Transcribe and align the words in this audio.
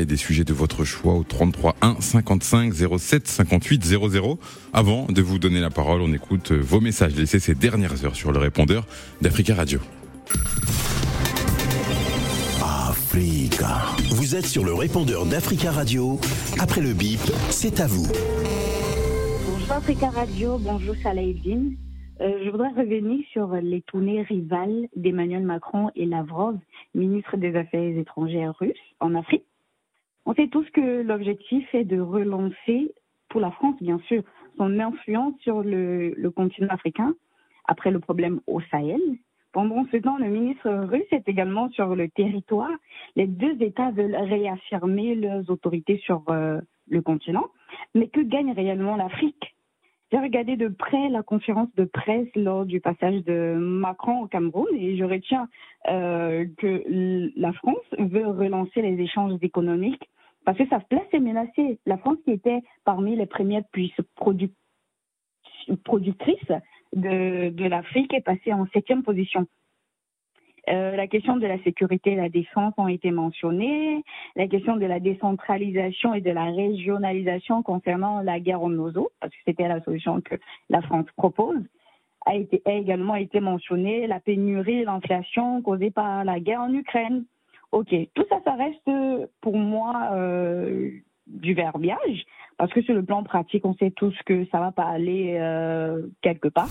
Et 0.00 0.06
des 0.06 0.16
sujets 0.16 0.44
de 0.44 0.54
votre 0.54 0.82
choix 0.84 1.12
au 1.12 1.24
33 1.24 1.76
1 1.82 1.96
55 2.00 2.72
07 2.72 3.28
58 3.28 3.84
00. 3.84 4.38
Avant 4.72 5.04
de 5.04 5.20
vous 5.20 5.38
donner 5.38 5.60
la 5.60 5.68
parole, 5.68 6.00
on 6.00 6.10
écoute 6.14 6.52
vos 6.52 6.80
messages 6.80 7.14
laissés 7.16 7.38
ces 7.38 7.54
dernières 7.54 8.02
heures 8.02 8.16
sur 8.16 8.32
le 8.32 8.38
répondeur 8.38 8.86
d'Africa 9.20 9.54
Radio. 9.54 9.78
Africa. 12.62 13.80
Vous 14.12 14.36
êtes 14.36 14.46
sur 14.46 14.64
le 14.64 14.72
répondeur 14.72 15.26
d'Africa 15.26 15.70
Radio. 15.70 16.18
Après 16.58 16.80
le 16.80 16.94
bip, 16.94 17.20
c'est 17.50 17.80
à 17.80 17.86
vous. 17.86 18.06
Bonjour 19.46 19.72
Africa 19.72 20.08
Radio, 20.08 20.56
bonjour 20.56 20.94
Salah 21.02 21.20
Eddin. 21.20 21.72
Euh, 22.22 22.42
je 22.42 22.48
voudrais 22.48 22.70
revenir 22.70 23.20
sur 23.34 23.52
les 23.54 23.82
tournées 23.82 24.22
rivales 24.22 24.88
d'Emmanuel 24.96 25.42
Macron 25.42 25.90
et 25.94 26.06
Lavrov, 26.06 26.56
ministre 26.94 27.36
des 27.36 27.54
Affaires 27.54 27.98
étrangères 27.98 28.54
russes, 28.58 28.78
en 28.98 29.14
Afrique. 29.14 29.44
On 30.26 30.34
sait 30.34 30.48
tous 30.48 30.68
que 30.70 31.02
l'objectif 31.02 31.66
est 31.74 31.84
de 31.84 32.00
relancer, 32.00 32.92
pour 33.28 33.40
la 33.40 33.50
France 33.50 33.76
bien 33.80 33.98
sûr, 34.00 34.22
son 34.56 34.78
influence 34.78 35.34
sur 35.40 35.62
le, 35.62 36.14
continent 36.34 36.68
africain 36.70 37.14
après 37.66 37.90
le 37.90 38.00
problème 38.00 38.40
au 38.46 38.60
Sahel. 38.70 39.00
Pendant 39.52 39.84
ce 39.90 39.96
temps, 39.96 40.18
le 40.18 40.28
ministre 40.28 40.70
russe 40.70 41.10
est 41.10 41.28
également 41.28 41.70
sur 41.70 41.96
le 41.96 42.08
territoire. 42.08 42.70
Les 43.16 43.26
deux 43.26 43.60
États 43.62 43.90
veulent 43.90 44.14
réaffirmer 44.14 45.14
leurs 45.14 45.48
autorités 45.50 45.98
sur 46.04 46.22
euh, 46.28 46.60
le 46.88 47.02
continent. 47.02 47.46
Mais 47.94 48.08
que 48.08 48.20
gagne 48.20 48.52
réellement 48.52 48.96
l'Afrique? 48.96 49.54
J'ai 50.12 50.18
regardé 50.18 50.56
de 50.56 50.68
près 50.68 51.08
la 51.08 51.22
conférence 51.22 51.72
de 51.76 51.84
presse 51.84 52.28
lors 52.34 52.66
du 52.66 52.80
passage 52.80 53.22
de 53.24 53.54
Macron 53.56 54.22
au 54.22 54.26
Cameroun 54.26 54.66
et 54.76 54.96
je 54.96 55.04
retiens 55.04 55.48
euh, 55.88 56.46
que 56.58 56.82
la 57.36 57.52
France 57.52 57.76
veut 57.96 58.26
relancer 58.26 58.82
les 58.82 59.00
échanges 59.00 59.38
économiques 59.40 60.10
parce 60.44 60.58
que 60.58 60.66
sa 60.68 60.80
place 60.80 61.06
est 61.12 61.20
menacée. 61.20 61.78
La 61.86 61.98
France 61.98 62.18
qui 62.24 62.32
était 62.32 62.62
parmi 62.84 63.16
les 63.16 63.26
premières 63.26 63.64
puissances 63.72 64.06
productrices 65.84 66.52
de, 66.94 67.68
l'Afrique 67.68 68.14
est 68.14 68.20
passée 68.22 68.52
en 68.52 68.66
septième 68.72 69.02
position. 69.02 69.46
Euh, 70.68 70.94
la 70.94 71.06
question 71.06 71.36
de 71.36 71.46
la 71.46 71.62
sécurité 71.62 72.12
et 72.12 72.16
la 72.16 72.28
défense 72.28 72.74
ont 72.76 72.88
été 72.88 73.10
mentionnées. 73.10 74.02
La 74.36 74.46
question 74.46 74.76
de 74.76 74.86
la 74.86 75.00
décentralisation 75.00 76.14
et 76.14 76.20
de 76.20 76.30
la 76.30 76.44
régionalisation 76.44 77.62
concernant 77.62 78.20
la 78.20 78.40
guerre 78.40 78.62
en 78.62 78.72
Ozo, 78.72 79.10
parce 79.20 79.32
que 79.32 79.38
c'était 79.46 79.68
la 79.68 79.82
solution 79.82 80.20
que 80.20 80.36
la 80.68 80.82
France 80.82 81.06
propose, 81.16 81.62
a, 82.26 82.34
été, 82.34 82.62
a 82.66 82.72
également 82.72 83.16
été 83.16 83.40
mentionnée. 83.40 84.06
La 84.06 84.20
pénurie, 84.20 84.84
l'inflation 84.84 85.62
causée 85.62 85.90
par 85.90 86.24
la 86.24 86.40
guerre 86.40 86.60
en 86.60 86.72
Ukraine. 86.72 87.24
Ok, 87.72 87.94
tout 88.14 88.24
ça, 88.28 88.40
ça 88.44 88.54
reste 88.54 88.90
pour 89.40 89.56
moi 89.56 90.10
euh, 90.14 90.90
du 91.26 91.54
verbiage, 91.54 92.24
parce 92.58 92.72
que 92.72 92.82
sur 92.82 92.94
le 92.94 93.04
plan 93.04 93.22
pratique, 93.22 93.64
on 93.64 93.74
sait 93.74 93.92
tous 93.92 94.14
que 94.26 94.44
ça 94.46 94.58
va 94.58 94.72
pas 94.72 94.86
aller 94.86 95.36
euh, 95.38 96.02
quelque 96.20 96.48
part. 96.48 96.68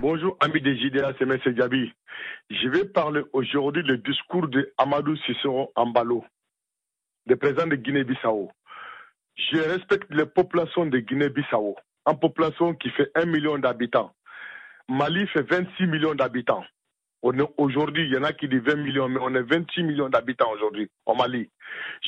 Bonjour, 0.00 0.36
amis 0.40 0.60
des 0.60 0.76
JDA, 0.76 1.12
c'est 1.18 1.24
M. 1.24 1.38
Gabi. 1.54 1.92
Je 2.50 2.68
vais 2.68 2.84
parler 2.84 3.22
aujourd'hui 3.32 3.82
du 3.82 3.98
discours 3.98 4.46
de 4.46 4.72
Amadou 4.78 5.16
Cicero 5.16 5.72
Ambalo, 5.74 6.24
le 7.26 7.36
président 7.36 7.66
de 7.66 7.76
Guinée-Bissau. 7.76 8.50
Je 9.36 9.56
respecte 9.56 10.12
les 10.14 10.26
populations 10.26 10.86
de 10.86 10.98
Guinée-Bissau, 11.00 11.74
une 12.06 12.18
population 12.18 12.74
qui 12.74 12.90
fait 12.90 13.10
1 13.16 13.26
million 13.26 13.58
d'habitants. 13.58 14.12
Mali 14.88 15.26
fait 15.28 15.42
26 15.42 15.86
millions 15.86 16.14
d'habitants. 16.14 16.64
Aujourd'hui, 17.56 18.04
il 18.04 18.12
y 18.12 18.18
en 18.18 18.22
a 18.22 18.34
qui 18.34 18.48
disent 18.48 18.60
20 18.60 18.76
millions, 18.76 19.08
mais 19.08 19.18
on 19.22 19.34
est 19.34 19.42
26 19.42 19.82
millions 19.82 20.10
d'habitants 20.10 20.50
aujourd'hui 20.52 20.90
au 21.06 21.14
Mali. 21.14 21.50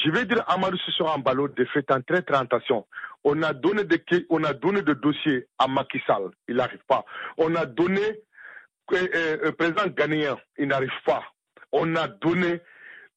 Je 0.04 0.10
vais 0.10 0.26
dire 0.26 0.44
Amadou 0.46 0.76
Sissoko 0.78 1.08
Ambalo 1.08 1.48
de 1.48 1.64
faire 1.64 1.82
un 1.88 2.02
très 2.02 2.20
très 2.20 2.36
attention. 2.36 2.86
On 3.24 3.42
a 3.42 3.54
donné 3.54 3.84
des 3.84 4.02
on 4.28 4.44
a 4.44 4.52
donné 4.52 4.82
dossiers 4.82 5.46
à 5.58 5.68
Macky 5.68 6.02
Sall, 6.06 6.30
il 6.48 6.56
n'arrive 6.56 6.84
pas. 6.86 7.04
On 7.38 7.54
a 7.54 7.64
donné 7.64 8.02
le 8.90 8.96
euh, 8.98 9.38
euh, 9.46 9.52
président 9.52 9.86
ghanéen, 9.86 10.36
il 10.58 10.68
n'arrive 10.68 10.90
pas. 11.06 11.22
On 11.72 11.96
a 11.96 12.08
donné 12.08 12.60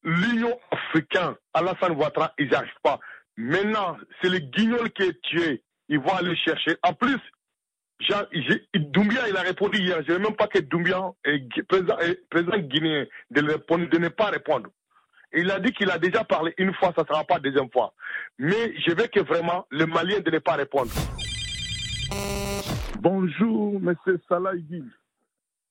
l'Union 0.03 0.57
africaine, 0.71 1.35
Alassane 1.53 1.97
Ouattara, 1.97 2.33
ils 2.39 2.49
n'arrivent 2.49 2.71
pas. 2.81 2.99
Maintenant, 3.35 3.97
c'est 4.21 4.29
le 4.29 4.39
guignol 4.39 4.89
qui 4.91 5.03
est 5.03 5.21
tué. 5.21 5.63
Ils 5.89 5.99
vont 5.99 6.13
aller 6.15 6.35
chercher. 6.37 6.77
En 6.83 6.93
plus, 6.93 7.19
Doumbia, 8.75 9.27
il 9.27 9.37
a 9.37 9.41
répondu 9.41 9.79
hier. 9.79 10.01
Je 10.07 10.13
ne 10.13 10.19
même 10.19 10.35
pas 10.35 10.47
que 10.47 10.59
Doumbia, 10.59 11.11
est 11.25 11.63
président, 11.63 11.97
président 12.29 12.57
guinéen, 12.57 13.05
de, 13.31 13.41
de 13.41 13.97
ne 13.97 14.07
pas 14.07 14.29
répondre. 14.29 14.69
Il 15.33 15.51
a 15.51 15.59
dit 15.59 15.71
qu'il 15.73 15.91
a 15.91 15.99
déjà 15.99 16.23
parlé 16.23 16.53
une 16.57 16.73
fois, 16.73 16.91
ça 16.95 17.03
ne 17.03 17.07
sera 17.07 17.23
pas 17.23 17.39
deuxième 17.39 17.69
fois. 17.69 17.93
Mais 18.39 18.73
je 18.79 18.91
veux 18.91 19.07
que 19.07 19.19
vraiment 19.19 19.67
le 19.69 19.85
Malien 19.85 20.21
de 20.21 20.31
ne 20.31 20.39
pas 20.39 20.55
répondre. 20.55 20.91
Bonjour, 22.99 23.75
M. 23.75 23.95
Salah 24.27 24.53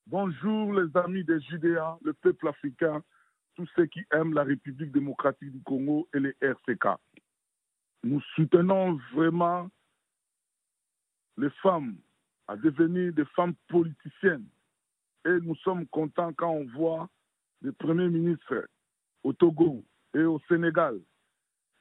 Bonjour, 0.07 0.73
les 0.75 0.97
amis 0.97 1.25
des 1.25 1.41
Judéas, 1.41 1.99
le 2.03 2.13
peuple 2.13 2.49
africain, 2.49 3.03
tous 3.57 3.69
ceux 3.75 3.87
qui 3.87 4.05
aiment 4.13 4.33
la 4.33 4.45
République 4.45 4.93
démocratique 4.93 5.51
du 5.51 5.63
Congo 5.63 6.09
et 6.15 6.21
les 6.21 6.37
RCK. 6.41 6.87
Nous 8.05 8.21
soutenons 8.37 8.99
vraiment 9.13 9.69
les 11.37 11.51
femmes 11.63 11.97
à 12.49 12.57
devenir 12.57 13.13
des 13.13 13.25
femmes 13.37 13.55
politiciennes. 13.69 14.47
Et 15.27 15.39
nous 15.43 15.55
sommes 15.57 15.87
contents 15.87 16.33
quand 16.33 16.51
on 16.51 16.67
voit 16.67 17.09
le 17.61 17.73
Premier 17.73 18.09
ministre 18.09 18.69
au 19.23 19.33
Togo 19.33 19.85
et 20.15 20.23
au 20.23 20.41
Sénégal 20.49 20.99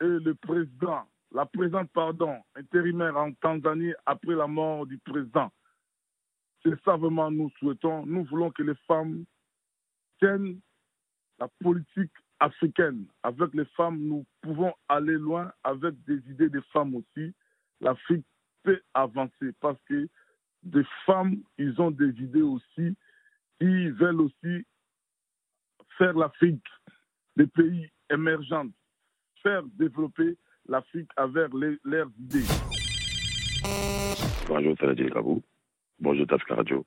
et 0.01 0.05
le 0.05 0.35
président, 0.35 1.07
la 1.31 1.45
présidente, 1.45 1.89
pardon, 1.93 2.37
intérimaire 2.55 3.17
en 3.17 3.31
Tanzanie 3.33 3.93
après 4.05 4.35
la 4.35 4.47
mort 4.47 4.85
du 4.85 4.97
président. 4.99 5.51
C'est 6.63 6.79
ça 6.83 6.95
vraiment 6.97 7.31
nous 7.31 7.49
souhaitons. 7.59 8.05
Nous 8.05 8.25
voulons 8.25 8.51
que 8.51 8.63
les 8.63 8.75
femmes 8.87 9.25
tiennent 10.19 10.59
la 11.39 11.47
politique 11.61 12.11
africaine. 12.39 13.05
Avec 13.23 13.53
les 13.53 13.65
femmes, 13.75 13.99
nous 13.99 14.25
pouvons 14.41 14.73
aller 14.87 15.13
loin 15.17 15.51
avec 15.63 15.95
des 16.05 16.17
idées 16.31 16.49
des 16.49 16.61
femmes 16.73 16.95
aussi. 16.95 17.33
L'Afrique 17.81 18.25
peut 18.63 18.81
avancer 18.93 19.53
parce 19.59 19.79
que 19.87 20.07
des 20.63 20.85
femmes, 21.05 21.37
ils 21.57 21.79
ont 21.81 21.91
des 21.91 22.09
idées 22.21 22.41
aussi, 22.41 22.95
ils 23.59 23.93
veulent 23.93 24.21
aussi 24.21 24.65
faire 25.97 26.13
l'Afrique 26.13 26.65
des 27.35 27.47
pays 27.47 27.89
émergents, 28.11 28.67
faire 29.43 29.63
développer 29.77 30.37
l'Afrique 30.67 31.09
avec 31.15 31.51
leurs 31.83 32.09
idées. 32.19 32.45
Bonjour 34.47 34.75
Saladin 34.79 35.09
Kabou, 35.09 35.41
bonjour 35.99 36.27
Tafka 36.27 36.55
Radio, 36.55 36.85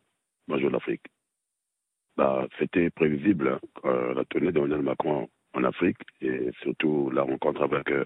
bonjour 0.49 0.71
l'Afrique. 0.71 1.07
Bah, 2.17 2.47
C'était 2.59 2.91
prévisible 2.91 3.49
hein, 3.49 3.61
euh, 3.85 4.15
la 4.15 4.25
tournée 4.25 4.53
d'Emmanuel 4.53 4.83
Macron 4.83 5.29
en 5.55 5.65
Afrique 5.65 5.99
et 6.21 6.51
surtout 6.63 7.11
la 7.11 7.23
rencontre 7.23 7.63
avec 7.63 7.91
euh, 7.91 8.05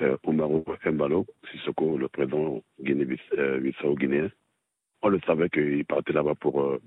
euh 0.00 0.16
Oumaro 0.24 0.64
Mbalo, 0.86 1.26
Sissoko, 1.50 1.98
le 1.98 2.08
président 2.08 2.62
Guinée-Bissau-Guinéen. 2.80 4.30
On 5.02 5.08
le 5.08 5.20
savait 5.20 5.50
qu'il 5.50 5.84
partait 5.84 6.12
là-bas 6.12 6.36
pour 6.36 6.62
euh, 6.62 6.80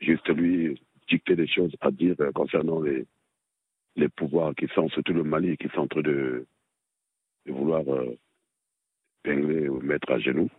juste 0.00 0.28
lui 0.28 0.80
dicter 1.08 1.36
des 1.36 1.46
choses 1.46 1.74
à 1.80 1.90
dire 1.92 2.16
euh, 2.20 2.32
concernant 2.32 2.80
les, 2.80 3.06
les 3.94 4.08
pouvoirs 4.08 4.54
qui 4.56 4.66
sont, 4.74 4.88
surtout 4.88 5.12
le 5.12 5.22
Mali, 5.22 5.56
qui 5.56 5.68
sont 5.68 5.82
en 5.82 5.86
train 5.86 6.02
de, 6.02 6.44
vouloir 7.46 7.82
euh, 7.88 8.18
pingler 9.22 9.68
ou 9.68 9.80
mettre 9.80 10.10
à 10.10 10.18
genoux. 10.18 10.50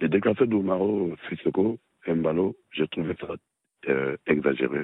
Les 0.00 0.08
déclarations 0.08 0.44
d'Oumaro 0.44 1.16
Sissoko, 1.28 1.78
Mbalo, 2.06 2.54
j'ai 2.70 2.86
trouvé 2.88 3.14
ça 3.18 3.34
exagéré, 4.26 4.82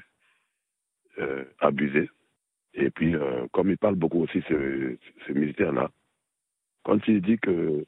abusé. 1.59 2.09
Et 2.75 2.91
puis, 2.91 3.15
comme 3.53 3.71
il 3.71 3.77
parle 3.77 3.97
beaucoup 3.97 4.23
aussi, 4.23 4.43
ce, 4.49 4.97
ce 5.27 5.33
militaire-là, 5.33 5.91
quand 6.85 6.99
il 7.09 7.21
dit 7.21 7.39
que 7.39 7.85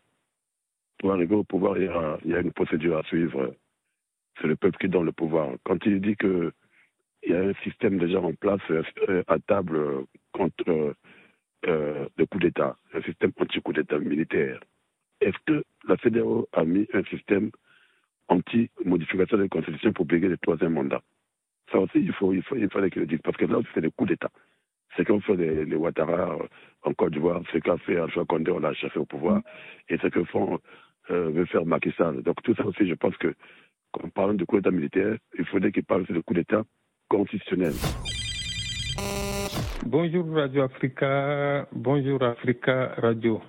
pour 1.04 1.12
arriver 1.12 1.34
au 1.34 1.44
pouvoir, 1.44 1.76
il 1.76 1.84
y, 2.24 2.32
a, 2.34 2.40
une 2.40 2.52
procédure 2.52 2.96
à 2.96 3.02
suivre. 3.02 3.54
C'est 4.40 4.46
le 4.46 4.56
peuple 4.56 4.78
qui 4.78 4.88
donne 4.88 5.04
le 5.04 5.12
pouvoir. 5.12 5.50
Quand 5.62 5.76
il 5.84 6.00
dit 6.00 6.16
qu'il 6.16 6.50
y 7.26 7.34
a 7.34 7.40
un 7.40 7.52
système 7.62 7.98
déjà 7.98 8.22
en 8.22 8.32
place 8.32 8.62
euh, 8.70 9.22
à 9.26 9.38
table 9.38 10.06
contre 10.32 10.94
euh, 11.66 12.08
le 12.16 12.24
coup 12.24 12.38
d'État, 12.38 12.78
un 12.94 13.02
système 13.02 13.32
anti-coup 13.38 13.74
d'État 13.74 13.98
militaire, 13.98 14.60
est-ce 15.20 15.36
que 15.44 15.62
la 15.86 15.98
CDAO 15.98 16.48
a 16.54 16.64
mis 16.64 16.88
un 16.94 17.04
système 17.04 17.50
anti-modification 18.28 19.36
de 19.36 19.42
la 19.42 19.48
Constitution 19.48 19.92
pour 19.92 20.06
payer 20.06 20.28
le 20.28 20.38
troisième 20.38 20.72
mandat? 20.72 21.02
Ça 21.70 21.80
aussi, 21.80 21.98
il, 21.98 22.14
faut, 22.14 22.32
il, 22.32 22.42
faut, 22.42 22.56
il 22.56 22.70
fallait 22.70 22.88
qu'il 22.88 23.02
le 23.02 23.06
dise, 23.08 23.20
parce 23.22 23.36
que 23.36 23.44
là 23.44 23.58
aussi, 23.58 23.68
c'est 23.74 23.82
le 23.82 23.90
coup 23.90 24.06
d'État. 24.06 24.30
Ce 24.96 25.02
qu'ont 25.02 25.20
fait 25.20 25.36
les, 25.36 25.66
les 25.66 25.76
Ouattara 25.76 26.38
en 26.82 26.94
Côte 26.94 27.12
d'Ivoire, 27.12 27.42
ce 27.52 27.58
qu'a 27.58 27.76
fait 27.76 27.98
Alpha 27.98 28.24
Condé, 28.24 28.50
on 28.52 28.60
l'a 28.60 28.72
cherché 28.72 28.98
au 28.98 29.04
pouvoir, 29.04 29.42
et 29.90 29.98
ce 29.98 30.06
que 30.06 30.24
font 30.24 30.60
euh, 31.10 31.30
veut 31.30 31.46
faire 31.46 31.64
Macky 31.66 31.92
Sall. 31.96 32.22
Donc 32.22 32.42
tout 32.42 32.54
ça 32.54 32.64
aussi, 32.66 32.86
je 32.88 32.94
pense 32.94 33.16
que, 33.16 33.34
quand 33.92 34.04
on 34.04 34.10
parle 34.10 34.36
de 34.36 34.44
coup 34.44 34.56
d'État 34.56 34.70
militaire, 34.70 35.16
il 35.38 35.44
faudrait 35.46 35.72
qu'il 35.72 35.84
parle 35.84 36.06
de 36.06 36.20
coup 36.20 36.34
d'État 36.34 36.64
constitutionnel. 37.08 37.72
Bonjour 39.86 40.26
Radio 40.34 40.62
Africa, 40.62 41.68
bonjour 41.72 42.22
Africa 42.22 42.94
Radio. 42.96 43.42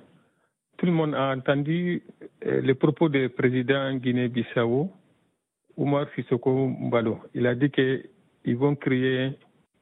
Tout 0.78 0.86
le 0.86 0.92
monde 0.92 1.16
a 1.16 1.34
entendu 1.34 2.04
euh, 2.46 2.60
les 2.62 2.74
propos 2.74 3.08
du 3.08 3.30
président 3.30 3.96
Guinée-Bissau, 3.96 4.92
Oumar 5.78 6.08
Sissoko 6.16 6.68
Mbalo. 6.68 7.20
Il 7.34 7.48
a 7.48 7.56
dit 7.56 7.72
qu'ils 7.72 8.58
vont 8.58 8.76
créer 8.76 9.32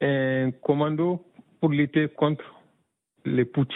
un 0.02 0.52
commando 0.52 1.26
pour 1.60 1.70
lutter 1.70 2.08
contre 2.10 2.46
les 3.26 3.46
putsch. 3.46 3.74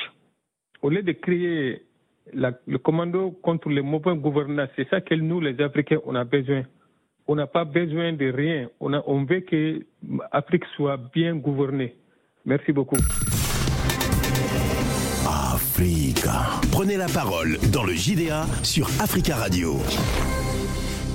Au 0.81 0.89
lieu 0.89 1.01
de 1.01 1.13
créer 1.13 1.86
le 2.33 2.77
commando 2.77 3.31
contre 3.41 3.69
les 3.69 3.81
mauvais 3.81 4.15
gouvernants, 4.15 4.67
c'est 4.75 4.87
ça 4.89 5.01
que 5.01 5.15
nous, 5.15 5.39
les 5.39 5.59
Africains, 5.61 5.99
on 6.05 6.15
a 6.15 6.23
besoin. 6.23 6.63
On 7.27 7.35
n'a 7.35 7.47
pas 7.47 7.65
besoin 7.65 8.13
de 8.13 8.31
rien. 8.31 8.69
On, 8.79 8.93
on 9.05 9.25
veut 9.25 9.41
que 9.41 9.85
l'Afrique 10.31 10.63
soit 10.75 10.97
bien 11.13 11.35
gouvernée. 11.35 11.95
Merci 12.45 12.71
beaucoup. 12.71 12.97
Africa. 15.27 16.61
Prenez 16.71 16.95
la 16.97 17.07
parole 17.07 17.57
dans 17.73 17.83
le 17.83 17.93
JDA 17.93 18.45
sur 18.63 18.87
Africa 19.01 19.35
Radio. 19.35 19.75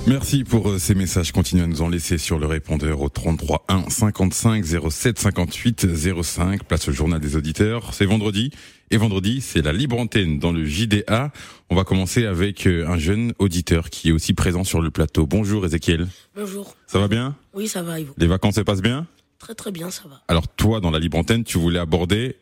Merci 0.05 0.43
pour 0.43 0.69
euh, 0.69 0.79
ces 0.79 0.95
messages. 0.95 1.31
Continuez 1.31 1.63
à 1.63 1.67
nous 1.67 1.81
en 1.81 1.87
laisser 1.87 2.17
sur 2.17 2.37
le 2.37 2.45
répondeur 2.45 3.01
au 3.01 3.07
33 3.07 3.63
1 3.69 3.89
55 3.89 4.65
07 4.89 5.17
58 5.17 5.87
05. 6.21 6.63
Place 6.65 6.89
au 6.89 6.91
journal 6.91 7.21
des 7.21 7.37
auditeurs. 7.37 7.93
C'est 7.93 8.05
vendredi. 8.05 8.51
Et 8.91 8.97
vendredi, 8.97 9.39
c'est 9.39 9.61
la 9.61 9.71
libre 9.71 9.97
antenne 9.97 10.39
dans 10.39 10.51
le 10.51 10.65
JDA. 10.65 11.31
On 11.69 11.75
va 11.75 11.85
commencer 11.85 12.25
avec 12.25 12.67
euh, 12.67 12.85
un 12.87 12.97
jeune 12.97 13.33
auditeur 13.39 13.89
qui 13.89 14.09
est 14.09 14.11
aussi 14.11 14.33
présent 14.33 14.65
sur 14.65 14.81
le 14.81 14.91
plateau. 14.91 15.25
Bonjour 15.25 15.65
Ezekiel. 15.65 16.07
Bonjour. 16.35 16.75
Ça 16.85 16.99
va 16.99 17.07
bien? 17.07 17.35
Oui, 17.53 17.69
ça 17.69 17.81
va, 17.81 18.01
Ivo. 18.01 18.13
Les 18.17 18.27
vacances 18.27 18.55
se 18.55 18.61
passent 18.61 18.81
bien? 18.81 19.07
Très 19.39 19.55
très 19.55 19.71
bien, 19.71 19.89
ça 19.89 20.03
va. 20.09 20.21
Alors 20.27 20.49
toi, 20.49 20.81
dans 20.81 20.91
la 20.91 20.99
libre 20.99 21.17
antenne, 21.17 21.45
tu 21.45 21.57
voulais 21.57 21.79
aborder 21.79 22.35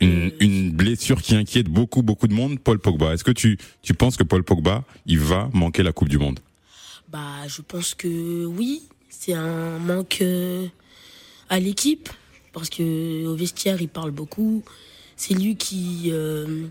une, 0.00 0.32
une 0.40 0.70
blessure 0.70 1.20
qui 1.20 1.34
inquiète 1.34 1.68
beaucoup 1.68 2.02
beaucoup 2.02 2.26
de 2.26 2.34
monde, 2.34 2.58
Paul 2.58 2.78
Pogba. 2.78 3.12
Est-ce 3.12 3.24
que 3.24 3.32
tu, 3.32 3.58
tu 3.82 3.92
penses 3.92 4.16
que 4.16 4.24
Paul 4.24 4.44
Pogba, 4.44 4.84
il 5.04 5.18
va 5.18 5.50
manquer 5.52 5.82
la 5.82 5.92
Coupe 5.92 6.08
du 6.08 6.18
Monde? 6.18 6.40
Bah, 7.12 7.46
je 7.46 7.60
pense 7.60 7.94
que 7.94 8.46
oui, 8.46 8.82
c'est 9.10 9.34
un 9.34 9.78
manque 9.78 10.18
euh, 10.22 10.66
à 11.50 11.60
l'équipe 11.60 12.08
parce 12.52 12.70
que 12.70 13.26
au 13.26 13.34
vestiaire, 13.34 13.80
il 13.82 13.88
parle 13.88 14.10
beaucoup. 14.12 14.62
C'est 15.16 15.34
lui 15.34 15.56
qui, 15.56 16.08
euh, 16.10 16.66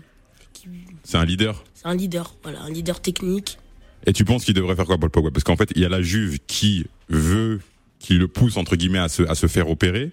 qui- 0.52 0.68
C'est 1.04 1.16
un 1.18 1.24
leader 1.24 1.62
c'est 1.74 1.86
un 1.88 1.94
leader, 1.96 2.34
voilà, 2.44 2.62
un 2.62 2.70
leader 2.70 3.00
technique. 3.00 3.58
Et 4.06 4.12
tu 4.12 4.24
penses 4.24 4.44
qu'il 4.44 4.54
devrait 4.54 4.76
faire 4.76 4.84
quoi, 4.84 4.98
Paul 4.98 5.10
Pogba? 5.10 5.30
Parce 5.32 5.42
qu'en 5.44 5.56
fait, 5.56 5.70
il 5.74 5.82
y 5.82 5.84
a 5.84 5.88
la 5.88 6.00
Juve 6.02 6.38
qui 6.46 6.86
veut, 7.08 7.60
qui 7.98 8.14
le 8.14 8.28
pousse 8.28 8.56
entre 8.56 8.76
guillemets 8.76 8.98
à 9.00 9.08
se, 9.08 9.22
à 9.24 9.34
se 9.34 9.46
faire 9.48 9.68
opérer, 9.70 10.10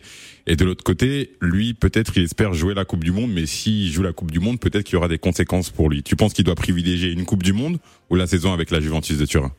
et 0.48 0.56
de 0.56 0.66
l'autre 0.66 0.84
côté, 0.84 1.36
lui, 1.42 1.74
peut-être, 1.76 2.18
il 2.18 2.24
espère 2.24 2.54
jouer 2.56 2.74
la 2.74 2.86
Coupe 2.86 3.04
du 3.04 3.12
Monde, 3.12 3.32
mais 3.32 3.46
s'il 3.46 3.92
joue 3.92 4.02
la 4.04 4.14
Coupe 4.14 4.32
du 4.32 4.40
Monde, 4.40 4.60
peut-être 4.60 4.84
qu'il 4.84 4.94
y 4.94 4.98
aura 4.98 5.08
des 5.08 5.20
conséquences 5.20 5.70
pour 5.70 5.90
lui. 5.90 6.02
Tu 6.02 6.16
penses 6.16 6.34
qu'il 6.34 6.44
doit 6.46 6.56
privilégier 6.56 7.12
une 7.12 7.26
Coupe 7.26 7.44
du 7.44 7.54
Monde 7.54 7.78
ou 8.10 8.16
la 8.16 8.26
saison 8.28 8.52
avec 8.54 8.70
la 8.72 8.80
Juventus 8.80 9.18
de 9.18 9.26
Turin? 9.28 9.52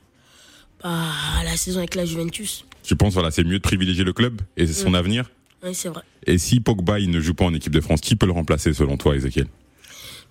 Bah, 0.82 1.10
la 1.44 1.56
saison 1.56 1.78
avec 1.78 1.94
la 1.94 2.04
Juventus. 2.04 2.64
Tu 2.82 2.96
penses 2.96 3.14
voilà, 3.14 3.30
c'est 3.30 3.44
mieux 3.44 3.58
de 3.58 3.62
privilégier 3.62 4.04
le 4.04 4.12
club 4.12 4.40
et 4.56 4.66
son 4.66 4.90
Mm. 4.90 4.94
avenir 4.94 5.30
Oui, 5.62 5.74
c'est 5.74 5.88
vrai. 5.90 6.02
Et 6.26 6.38
si 6.38 6.60
Pogba 6.60 6.98
il 6.98 7.10
ne 7.10 7.20
joue 7.20 7.34
pas 7.34 7.44
en 7.44 7.52
équipe 7.54 7.72
de 7.72 7.80
France, 7.80 8.00
qui 8.00 8.16
peut 8.16 8.26
le 8.26 8.32
remplacer 8.32 8.72
selon 8.72 8.96
toi, 8.96 9.14
Ezekiel 9.16 9.46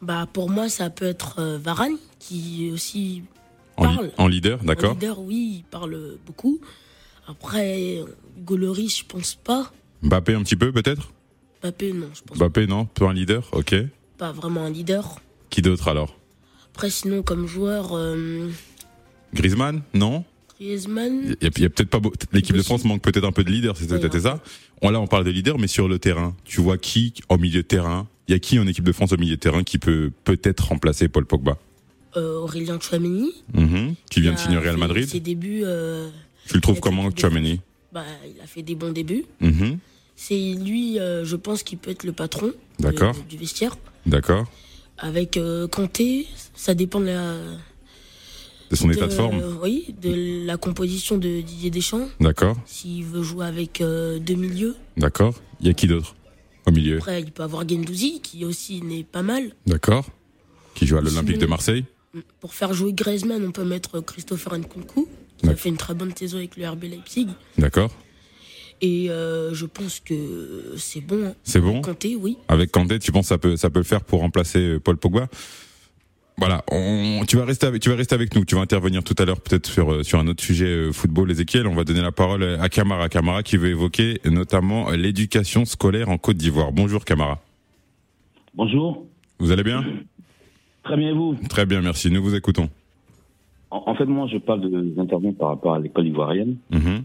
Bah, 0.01 0.27
pour 0.31 0.49
moi, 0.49 0.69
ça 0.69 0.89
peut 0.89 1.05
être 1.05 1.35
euh, 1.39 1.57
Varane 1.59 1.97
qui 2.19 2.71
aussi 2.73 3.23
en, 3.77 3.85
li- 3.89 3.95
parle. 3.95 4.11
en 4.17 4.27
leader, 4.27 4.59
En 4.61 4.65
d'accord 4.65 4.93
leader, 4.93 5.19
oui, 5.19 5.55
il 5.59 5.63
parle 5.69 6.17
beaucoup. 6.25 6.59
Après, 7.27 7.99
Hugo 8.37 8.57
Lloris, 8.57 8.99
je 8.99 9.03
pense 9.05 9.35
pas. 9.35 9.71
Mbappé 10.01 10.33
un 10.33 10.41
petit 10.43 10.55
peu 10.55 10.71
peut-être 10.71 11.11
Mbappé, 11.61 11.93
non, 11.93 12.09
je 12.15 12.21
pense 12.23 12.37
Mbappé 12.37 12.65
non, 12.67 12.85
pas 12.85 13.05
un 13.09 13.13
leader, 13.13 13.47
ok. 13.51 13.75
pas 14.17 14.31
vraiment 14.31 14.61
un 14.65 14.69
leader. 14.71 15.19
Qui 15.51 15.61
d'autre 15.61 15.87
alors 15.89 16.17
Après, 16.73 16.89
sinon, 16.89 17.21
comme 17.21 17.45
joueur, 17.47 17.89
euh, 17.93 18.49
Griezmann 19.33 19.81
Non 19.93 20.23
Griezmann, 20.59 21.35
Il 21.41 21.43
y 21.43 21.65
a, 21.65 21.69
peut-être 21.69 21.89
pas 21.89 22.01
l'équipe 22.33 22.55
de. 22.55 22.61
France 22.61 22.83
manque 22.83 23.01
peut-être 23.01 23.23
un 23.25 23.31
peu 23.31 23.43
de 23.43 23.49
leader, 23.49 23.77
c'est 23.77 23.87
peut-être 23.87 24.19
ça. 24.19 24.41
On 24.81 24.89
là 24.89 24.99
on 24.99 25.07
parle 25.07 25.23
de 25.23 25.31
leader, 25.31 25.57
mais 25.57 25.67
sur 25.67 25.87
le 25.87 25.99
terrain, 25.99 26.35
tu 26.43 26.59
vois 26.61 26.77
qui 26.77 27.13
au 27.29 27.37
milieu 27.37 27.61
de 27.61 27.67
terrain 27.67 28.07
Il 28.27 28.31
y 28.33 28.35
a 28.35 28.39
qui 28.39 28.59
en 28.59 28.67
équipe 28.67 28.83
de 28.83 28.91
France 28.91 29.13
au 29.13 29.17
milieu 29.17 29.35
de 29.35 29.39
terrain 29.39 29.63
qui 29.63 29.77
peut 29.77 30.11
peut-être 30.25 30.67
remplacer 30.67 31.07
Paul 31.07 31.25
Pogba? 31.25 31.57
Euh, 32.17 32.39
Aurélien 32.39 32.79
Chouameni. 32.79 33.31
Mhm. 33.53 33.95
Qui 34.09 34.21
vient 34.21 34.33
de 34.33 34.39
signer 34.39 34.57
au 34.57 34.61
Real 34.61 34.77
Madrid. 34.77 35.07
Ses 35.07 35.19
débuts, 35.19 35.61
euh, 35.63 36.09
Tu 36.47 36.55
le 36.55 36.61
trouves 36.61 36.79
comment, 36.79 37.09
Chouameni 37.15 37.61
bah, 37.91 38.03
il 38.23 38.39
a 38.39 38.45
fait 38.45 38.61
des 38.61 38.75
bons 38.75 38.91
débuts. 38.91 39.25
Mhm. 39.39 39.79
C'est 40.15 40.53
lui, 40.53 40.99
euh, 40.99 41.25
je 41.25 41.35
pense, 41.35 41.63
qui 41.63 41.75
peut 41.75 41.89
être 41.89 42.03
le 42.03 42.11
patron 42.11 42.51
D'accord. 42.79 43.15
du 43.27 43.37
vestiaire. 43.37 43.75
D'accord. 44.05 44.45
Avec 44.99 45.39
Kanté, 45.71 46.27
ça 46.55 46.73
dépend 46.75 46.99
de 46.99 47.05
la, 47.05 47.35
De 48.69 48.75
son 48.75 48.89
état 48.91 49.07
de 49.07 49.11
forme 49.13 49.41
Oui, 49.63 49.95
de 50.01 50.45
la 50.45 50.57
composition 50.57 51.17
de 51.17 51.41
Didier 51.41 51.71
Deschamps. 51.71 52.07
D'accord. 52.19 52.55
S'il 52.65 53.03
veut 53.03 53.23
jouer 53.23 53.45
avec 53.47 53.81
euh, 53.81 54.19
deux 54.19 54.35
milieux. 54.35 54.75
D'accord. 54.97 55.33
Il 55.59 55.67
y 55.67 55.69
a 55.69 55.73
qui 55.73 55.87
d'autre 55.87 56.15
au 56.67 56.71
milieu? 56.71 56.97
Après, 56.97 57.21
il 57.21 57.31
peut 57.31 57.43
avoir 57.43 57.67
Gendouzi, 57.67 58.21
qui 58.21 58.45
aussi 58.45 58.81
n'est 58.81 59.03
pas 59.03 59.23
mal. 59.23 59.51
D'accord. 59.65 60.05
Qui 60.75 60.85
joue 60.85 60.97
à 60.97 61.01
l'Olympique 61.01 61.39
de 61.39 61.47
Marseille 61.47 61.83
Pour 62.39 62.53
faire 62.53 62.73
jouer 62.73 62.93
Griezmann, 62.93 63.43
on 63.43 63.51
peut 63.51 63.65
mettre 63.65 64.01
Christopher 64.01 64.57
Nkunku, 64.59 65.07
qui 65.37 65.49
a 65.49 65.55
fait 65.55 65.69
une 65.69 65.77
très 65.77 65.95
bonne 65.95 66.15
saison 66.15 66.37
avec 66.37 66.55
le 66.55 66.69
RB 66.69 66.83
Leipzig. 66.83 67.27
D'accord. 67.57 67.91
Et 68.81 69.09
euh, 69.09 69.53
je 69.53 69.65
pense 69.65 69.99
que 69.99 70.75
c'est 70.77 71.01
bon. 71.01 71.25
hein. 71.27 71.33
C'est 71.43 71.59
bon 71.59 71.81
Kanté, 71.81 72.15
oui. 72.15 72.37
Avec 72.47 72.71
Kanté, 72.71 72.97
tu 72.99 73.11
penses 73.11 73.25
que 73.25 73.29
ça 73.29 73.37
peut 73.37 73.57
ça 73.57 73.69
peut 73.69 73.79
le 73.79 73.83
faire 73.85 74.01
pour 74.03 74.21
remplacer 74.21 74.59
euh, 74.59 74.79
Paul 74.79 74.95
Pogba? 74.95 75.27
Voilà, 76.39 76.63
on, 76.71 77.25
tu 77.27 77.35
vas 77.35 77.43
rester 77.43 77.67
avec 77.67 77.81
tu 77.81 77.89
vas 77.89 77.95
rester 77.95 78.15
avec 78.15 78.33
nous. 78.33 78.45
Tu 78.45 78.55
vas 78.55 78.61
intervenir 78.61 79.03
tout 79.03 79.15
à 79.17 79.25
l'heure 79.25 79.41
peut-être 79.41 79.67
sur 79.67 79.91
euh, 79.91 80.03
sur 80.03 80.19
un 80.19 80.27
autre 80.27 80.41
sujet 80.41 80.67
euh, 80.67 80.91
football. 80.93 81.29
Ezekiel, 81.31 81.67
on 81.67 81.75
va 81.75 81.83
donner 81.83 82.01
la 82.01 82.13
parole 82.13 82.43
à 82.43 82.69
Camara. 82.69 83.09
Camara 83.09 83.43
qui 83.43 83.57
veut 83.57 83.69
évoquer 83.69 84.19
notamment 84.25 84.89
l'éducation 84.91 85.65
scolaire 85.65 86.07
en 86.07 86.17
Côte 86.17 86.37
d'Ivoire. 86.37 86.71
Bonjour 86.71 87.03
Camara. 87.03 87.39
Bonjour. 88.55 89.05
Vous 89.39 89.51
allez 89.51 89.63
bien? 89.63 89.83
Très 90.83 90.97
bien, 90.97 91.09
et 91.09 91.13
vous? 91.13 91.35
Très 91.49 91.65
bien, 91.65 91.81
merci. 91.81 92.09
Nous 92.09 92.23
vous 92.23 92.35
écoutons. 92.35 92.69
en, 93.69 93.83
en 93.85 93.95
fait, 93.95 94.05
moi, 94.05 94.27
je 94.31 94.37
parle 94.37 94.61
de, 94.61 94.69
des 94.69 95.31
par 95.33 95.49
rapport 95.49 95.75
à 95.75 95.79
l'école 95.79 96.07
ivoirienne. 96.07 96.55
Mhm. 96.71 97.03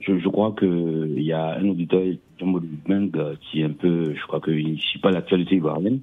Je, 0.00 0.18
je 0.18 0.28
crois 0.28 0.52
que 0.52 1.10
il 1.16 1.22
y 1.22 1.32
a 1.32 1.58
un 1.58 1.68
auditeur, 1.68 2.00
euh, 2.00 3.34
qui 3.40 3.60
est 3.60 3.64
un 3.64 3.70
peu, 3.70 4.14
je 4.14 4.26
crois 4.26 4.40
qu'il 4.40 4.72
ne 4.72 4.76
suit 4.76 5.00
pas 5.00 5.10
l'actualité 5.10 5.56
ivoirienne. 5.56 6.00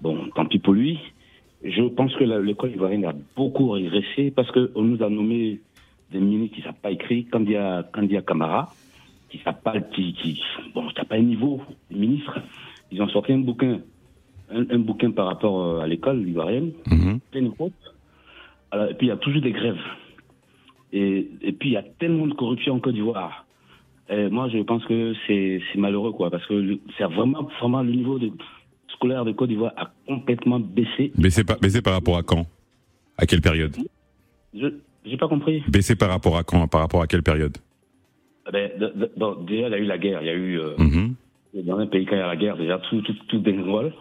Bon, 0.00 0.18
tant 0.34 0.46
pis 0.46 0.58
pour 0.58 0.72
lui. 0.74 0.98
Je 1.64 1.82
pense 1.82 2.14
que 2.16 2.24
l'école 2.24 2.72
ivoirienne 2.72 3.04
a 3.04 3.14
beaucoup 3.36 3.70
régressé 3.70 4.30
parce 4.30 4.50
qu'on 4.50 4.82
nous 4.82 5.02
a 5.02 5.08
nommé 5.08 5.60
des 6.10 6.18
ministres 6.18 6.56
qui 6.56 6.60
ne 6.62 6.66
savent 6.66 6.80
pas 6.82 6.90
écrire, 6.90 7.24
Candia, 7.30 7.84
Candia 7.92 8.20
Camara, 8.22 8.74
qui 9.30 9.38
ne 9.38 9.42
savent 9.42 9.62
pas, 9.62 9.80
qui, 9.80 10.12
qui, 10.14 10.40
bon, 10.74 10.88
qui 10.88 10.96
n'a 10.96 11.04
pas 11.04 11.16
un 11.16 11.22
niveau, 11.22 11.60
les 11.90 11.98
ministres. 11.98 12.38
Ils 12.90 13.00
ont 13.00 13.08
sorti 13.08 13.32
un 13.32 13.38
bouquin, 13.38 13.78
un, 14.50 14.64
un 14.70 14.78
bouquin 14.78 15.10
par 15.12 15.26
rapport 15.26 15.62
euh, 15.62 15.80
à 15.80 15.86
l'école 15.86 16.28
ivoirienne, 16.28 16.72
Mhm. 16.90 17.20
plein 17.30 17.42
de 17.42 17.50
fautes. 17.50 17.72
Alors, 18.70 18.90
et 18.90 18.94
puis 18.94 19.06
il 19.06 19.10
y 19.10 19.12
a 19.12 19.16
toujours 19.16 19.40
des 19.42 19.52
grèves. 19.52 19.80
Et, 20.92 21.28
et 21.42 21.52
puis 21.52 21.70
il 21.70 21.72
y 21.72 21.76
a 21.76 21.82
tellement 21.82 22.26
de 22.26 22.34
corruption 22.34 22.74
en 22.74 22.80
Côte 22.80 22.94
d'Ivoire. 22.94 23.46
Moi, 24.30 24.50
je 24.50 24.58
pense 24.58 24.84
que 24.84 25.14
c'est 25.26 25.62
malheureux, 25.76 26.12
quoi, 26.12 26.28
parce 26.28 26.44
que 26.46 26.78
c'est 26.98 27.04
vraiment, 27.04 27.48
vraiment 27.60 27.82
le 27.82 27.92
niveau 27.92 28.18
de, 28.18 28.30
scolaire 29.02 29.24
de 29.24 29.32
Côte 29.32 29.48
d'Ivoire 29.48 29.72
a 29.76 29.90
complètement 30.06 30.60
baissé. 30.60 31.10
Baissé 31.18 31.42
par 31.44 31.58
baissé 31.58 31.82
par 31.82 31.94
rapport 31.94 32.16
à 32.16 32.22
quand? 32.22 32.46
À 33.18 33.26
quelle 33.26 33.40
période? 33.40 33.74
Je 34.54 34.68
j'ai 35.04 35.16
pas 35.16 35.26
compris. 35.28 35.62
Baissé 35.68 35.96
par 35.96 36.10
rapport 36.10 36.36
à 36.36 36.44
quand? 36.44 36.68
Par 36.68 36.80
rapport 36.82 37.02
à 37.02 37.06
quelle 37.08 37.22
période? 37.24 37.56
Eh 38.48 38.52
Ben, 38.52 38.70
de- 38.78 38.92
de- 39.00 39.10
bon, 39.16 39.34
déjà, 39.42 39.66
il 39.68 39.72
y 39.72 39.74
a 39.74 39.78
eu 39.78 39.84
la 39.84 39.98
guerre. 39.98 40.22
Il 40.22 40.26
y 40.26 40.30
a 40.30 40.34
eu 40.34 40.58
euh, 40.60 40.76
Mhm. 40.78 41.14
dans 41.64 41.78
un 41.78 41.86
pays 41.86 42.06
quand 42.06 42.14
il 42.14 42.18
y 42.18 42.22
a 42.22 42.26
la 42.28 42.36
guerre, 42.36 42.56
déjà 42.56 42.78
tout 42.78 43.00
tout 43.02 43.14
tout 43.28 43.38
dégringole. 43.38 43.92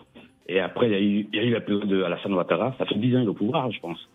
Et 0.47 0.59
après, 0.59 0.87
il 0.87 0.91
y 0.91 0.95
a 0.95 0.99
eu 1.01 1.27
il 1.33 1.35
y 1.35 1.39
a 1.39 1.43
eu 1.45 1.51
la 1.51 1.61
période 1.61 1.87
de 1.87 2.03
Alassane 2.03 2.33
Ouattara. 2.33 2.75
Ça 2.77 2.85
fait 2.85 2.95
10 2.99 3.15
ans 3.15 3.19
il 3.21 3.25
est 3.25 3.27
au 3.29 3.33
pouvoir, 3.33 3.71
je 3.71 3.79
pense. 3.79 4.07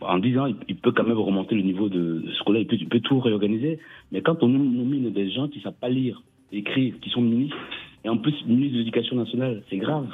En 0.00 0.18
10 0.18 0.38
ans, 0.38 0.46
il, 0.46 0.56
il 0.68 0.76
peut 0.76 0.92
quand 0.92 1.04
même 1.04 1.18
remonter 1.18 1.54
le 1.56 1.62
niveau 1.62 1.88
de, 1.88 2.24
scolaire. 2.40 2.62
Il 2.62 2.68
peut, 2.68 2.76
il 2.80 2.88
peut 2.88 3.00
tout 3.00 3.18
réorganiser. 3.20 3.78
Mais 4.12 4.20
quand 4.22 4.42
on 4.42 4.48
nomine 4.48 5.12
des 5.12 5.30
gens 5.30 5.48
qui 5.48 5.60
savent 5.60 5.74
pas 5.80 5.88
lire, 5.88 6.22
écrire, 6.52 6.94
qui 7.02 7.10
sont 7.10 7.20
ministres, 7.20 7.56
et 8.04 8.08
en 8.08 8.16
plus 8.18 8.34
ministres 8.46 8.74
de 8.74 8.78
l'éducation 8.78 9.16
nationale, 9.16 9.62
c'est 9.70 9.78
grave. 9.78 10.06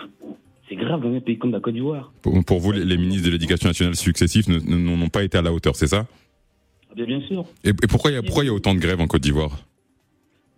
C'est 0.69 0.77
grave 0.77 1.03
dans 1.03 1.13
un 1.15 1.21
pays 1.21 1.37
comme 1.39 1.53
la 1.53 1.61
Côte 1.61 1.75
d'Ivoire. 1.75 2.13
pour, 2.23 2.33
pour 2.45 2.59
vous, 2.59 2.73
les 2.73 2.85
les 2.85 2.97
ministres 2.97 3.27
de 3.27 3.33
l'Éducation 3.33 3.69
nationale 3.69 3.95
successifs 3.95 4.49
n'ont 4.49 5.09
pas 5.11 5.23
été 5.23 5.37
à 5.39 5.43
la 5.43 5.53
hauteur, 5.53 5.77
c'est 5.77 5.87
ça? 5.89 6.07
Ah 6.91 6.95
Bien, 6.97 7.05
bien 7.07 7.21
sûr. 7.23 7.45
et, 7.65 7.71
et 7.71 7.87
pourquoi 7.89 8.11
il 8.11 8.15
y 8.15 8.17
a 8.17 8.45
y 8.45 8.51
autant 8.51 8.75
de 8.75 8.81
grèves 8.81 9.01
en 9.01 9.07
Côte 9.07 9.23
d'Ivoire? 9.23 9.59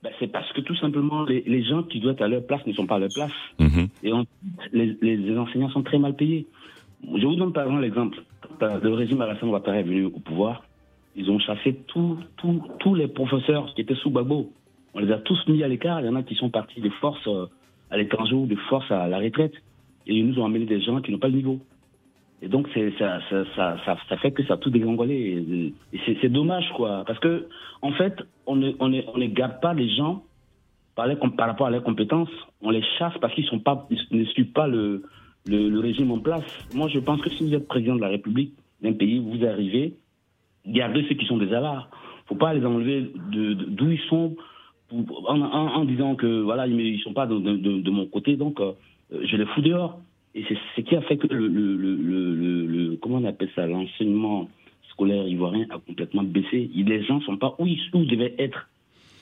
Ben, 0.04 0.10
c'est 0.20 0.28
parce 0.30 0.52
que 0.52 0.60
tout 0.60 0.76
simplement, 0.76 1.24
les, 1.24 1.42
les 1.46 1.64
gens 1.64 1.82
qui 1.82 1.98
doivent 1.98 2.14
être 2.14 2.22
à 2.22 2.28
leur 2.28 2.46
place 2.46 2.64
ne 2.66 2.72
sont 2.72 2.86
pas 2.86 2.96
à 2.96 2.98
leur 3.00 3.08
place. 3.12 3.32
Mhm. 3.58 3.88
Et 4.04 4.12
on- 4.12 4.26
les, 4.72 4.96
les- 5.02 5.36
enseignants 5.38 5.70
sont 5.70 5.82
très 5.82 5.98
mal 5.98 6.14
payés. 6.14 6.46
Je 7.02 7.26
vous 7.26 7.34
donne 7.34 7.52
par 7.52 7.64
exemple 7.64 7.82
l'exemple. 7.82 8.22
Euh, 8.62 8.78
le 8.80 8.92
régime 8.94 9.20
Alassane 9.20 9.48
Ouattara 9.48 9.78
est 9.78 9.82
venu 9.82 10.04
au 10.04 10.10
pouvoir, 10.20 10.62
ils 11.16 11.28
ont 11.30 11.38
chassé 11.40 11.76
tous 11.88 12.16
les 12.94 13.08
professeurs 13.08 13.74
qui 13.74 13.80
étaient 13.80 13.96
sous 13.96 14.10
Gbagbo. 14.10 14.52
On 14.96 15.00
les 15.00 15.12
a 15.12 15.18
tous 15.18 15.38
mis 15.46 15.62
à 15.62 15.68
l'écart. 15.68 16.00
Il 16.00 16.06
y 16.06 16.08
en 16.08 16.16
a 16.16 16.22
qui 16.22 16.34
sont 16.34 16.48
partis 16.48 16.80
des 16.80 16.88
forces, 16.88 17.28
euh, 17.28 17.46
à 17.90 17.98
l'étranger 17.98 18.34
ou 18.34 18.46
de 18.46 18.56
force 18.56 18.90
à 18.90 19.06
la 19.08 19.18
retraite. 19.18 19.52
Et 20.06 20.14
ils 20.14 20.26
nous 20.26 20.40
ont 20.40 20.46
amené 20.46 20.64
des 20.64 20.80
gens 20.80 21.02
qui 21.02 21.12
n'ont 21.12 21.18
pas 21.18 21.28
le 21.28 21.34
niveau. 21.34 21.60
Et 22.40 22.48
donc, 22.48 22.66
ça, 22.98 23.20
fait 24.16 24.30
que 24.30 24.42
ça 24.44 24.54
a 24.54 24.56
tout 24.56 24.70
dégringolé. 24.70 25.74
Et, 25.92 26.00
c'est 26.20 26.30
dommage, 26.30 26.70
quoi. 26.74 27.04
Parce 27.06 27.18
que, 27.18 27.46
en 27.82 27.92
fait, 27.92 28.14
on 28.46 28.56
ne, 28.56 28.72
on 28.78 29.18
garde 29.28 29.60
pas 29.60 29.74
les 29.74 29.94
gens 29.94 30.22
par, 30.94 31.08
rapport 31.38 31.66
à 31.66 31.70
leurs 31.70 31.84
compétences. 31.84 32.30
On 32.62 32.70
les 32.70 32.82
chasse 32.98 33.12
parce 33.20 33.34
qu'ils 33.34 33.46
ne 34.12 34.24
suivent 34.24 34.52
pas 34.52 34.66
le, 34.66 35.02
le, 35.46 35.78
régime 35.78 36.10
en 36.10 36.20
place. 36.20 36.44
Moi, 36.74 36.88
je 36.88 37.00
pense 37.00 37.20
que 37.20 37.28
si 37.28 37.46
vous 37.46 37.54
êtes 37.54 37.68
président 37.68 37.96
de 37.96 38.00
la 38.00 38.08
République 38.08 38.54
d'un 38.80 38.94
pays, 38.94 39.18
vous 39.18 39.44
arrivez, 39.44 39.94
gardez 40.66 41.04
ceux 41.06 41.16
qui 41.16 41.26
sont 41.26 41.36
déjà 41.36 41.60
là. 41.60 41.88
faut 42.26 42.34
pas 42.34 42.54
les 42.54 42.64
enlever 42.64 43.12
d'où 43.30 43.90
ils 43.90 44.00
sont 44.08 44.36
en, 44.92 45.84
disant 45.84 46.14
que 46.14 46.42
voilà, 46.42 46.66
ils 46.66 46.76
ne 46.76 46.98
sont 46.98 47.12
pas 47.12 47.26
de, 47.26 47.90
mon 47.90 48.06
côté, 48.06 48.36
donc 48.36 48.60
euh, 48.60 48.72
je 49.10 49.36
les 49.36 49.46
fous 49.46 49.62
dehors. 49.62 49.98
Et 50.34 50.44
c'est 50.48 50.58
ce 50.76 50.80
qui 50.82 50.94
a 50.94 51.00
fait 51.02 51.16
que 51.16 51.26
le, 51.28 51.48
le, 51.48 51.76
le, 52.66 52.96
comment 52.96 53.16
on 53.16 53.24
appelle 53.24 53.50
ça, 53.54 53.66
l'enseignement 53.66 54.48
scolaire 54.90 55.26
ivoirien 55.26 55.66
a 55.70 55.78
complètement 55.78 56.22
baissé. 56.22 56.70
Les 56.74 57.04
gens 57.04 57.18
ne 57.18 57.24
sont 57.24 57.36
pas 57.38 57.56
où 57.58 57.66
ils, 57.66 57.80
devaient 58.06 58.34
être. 58.38 58.68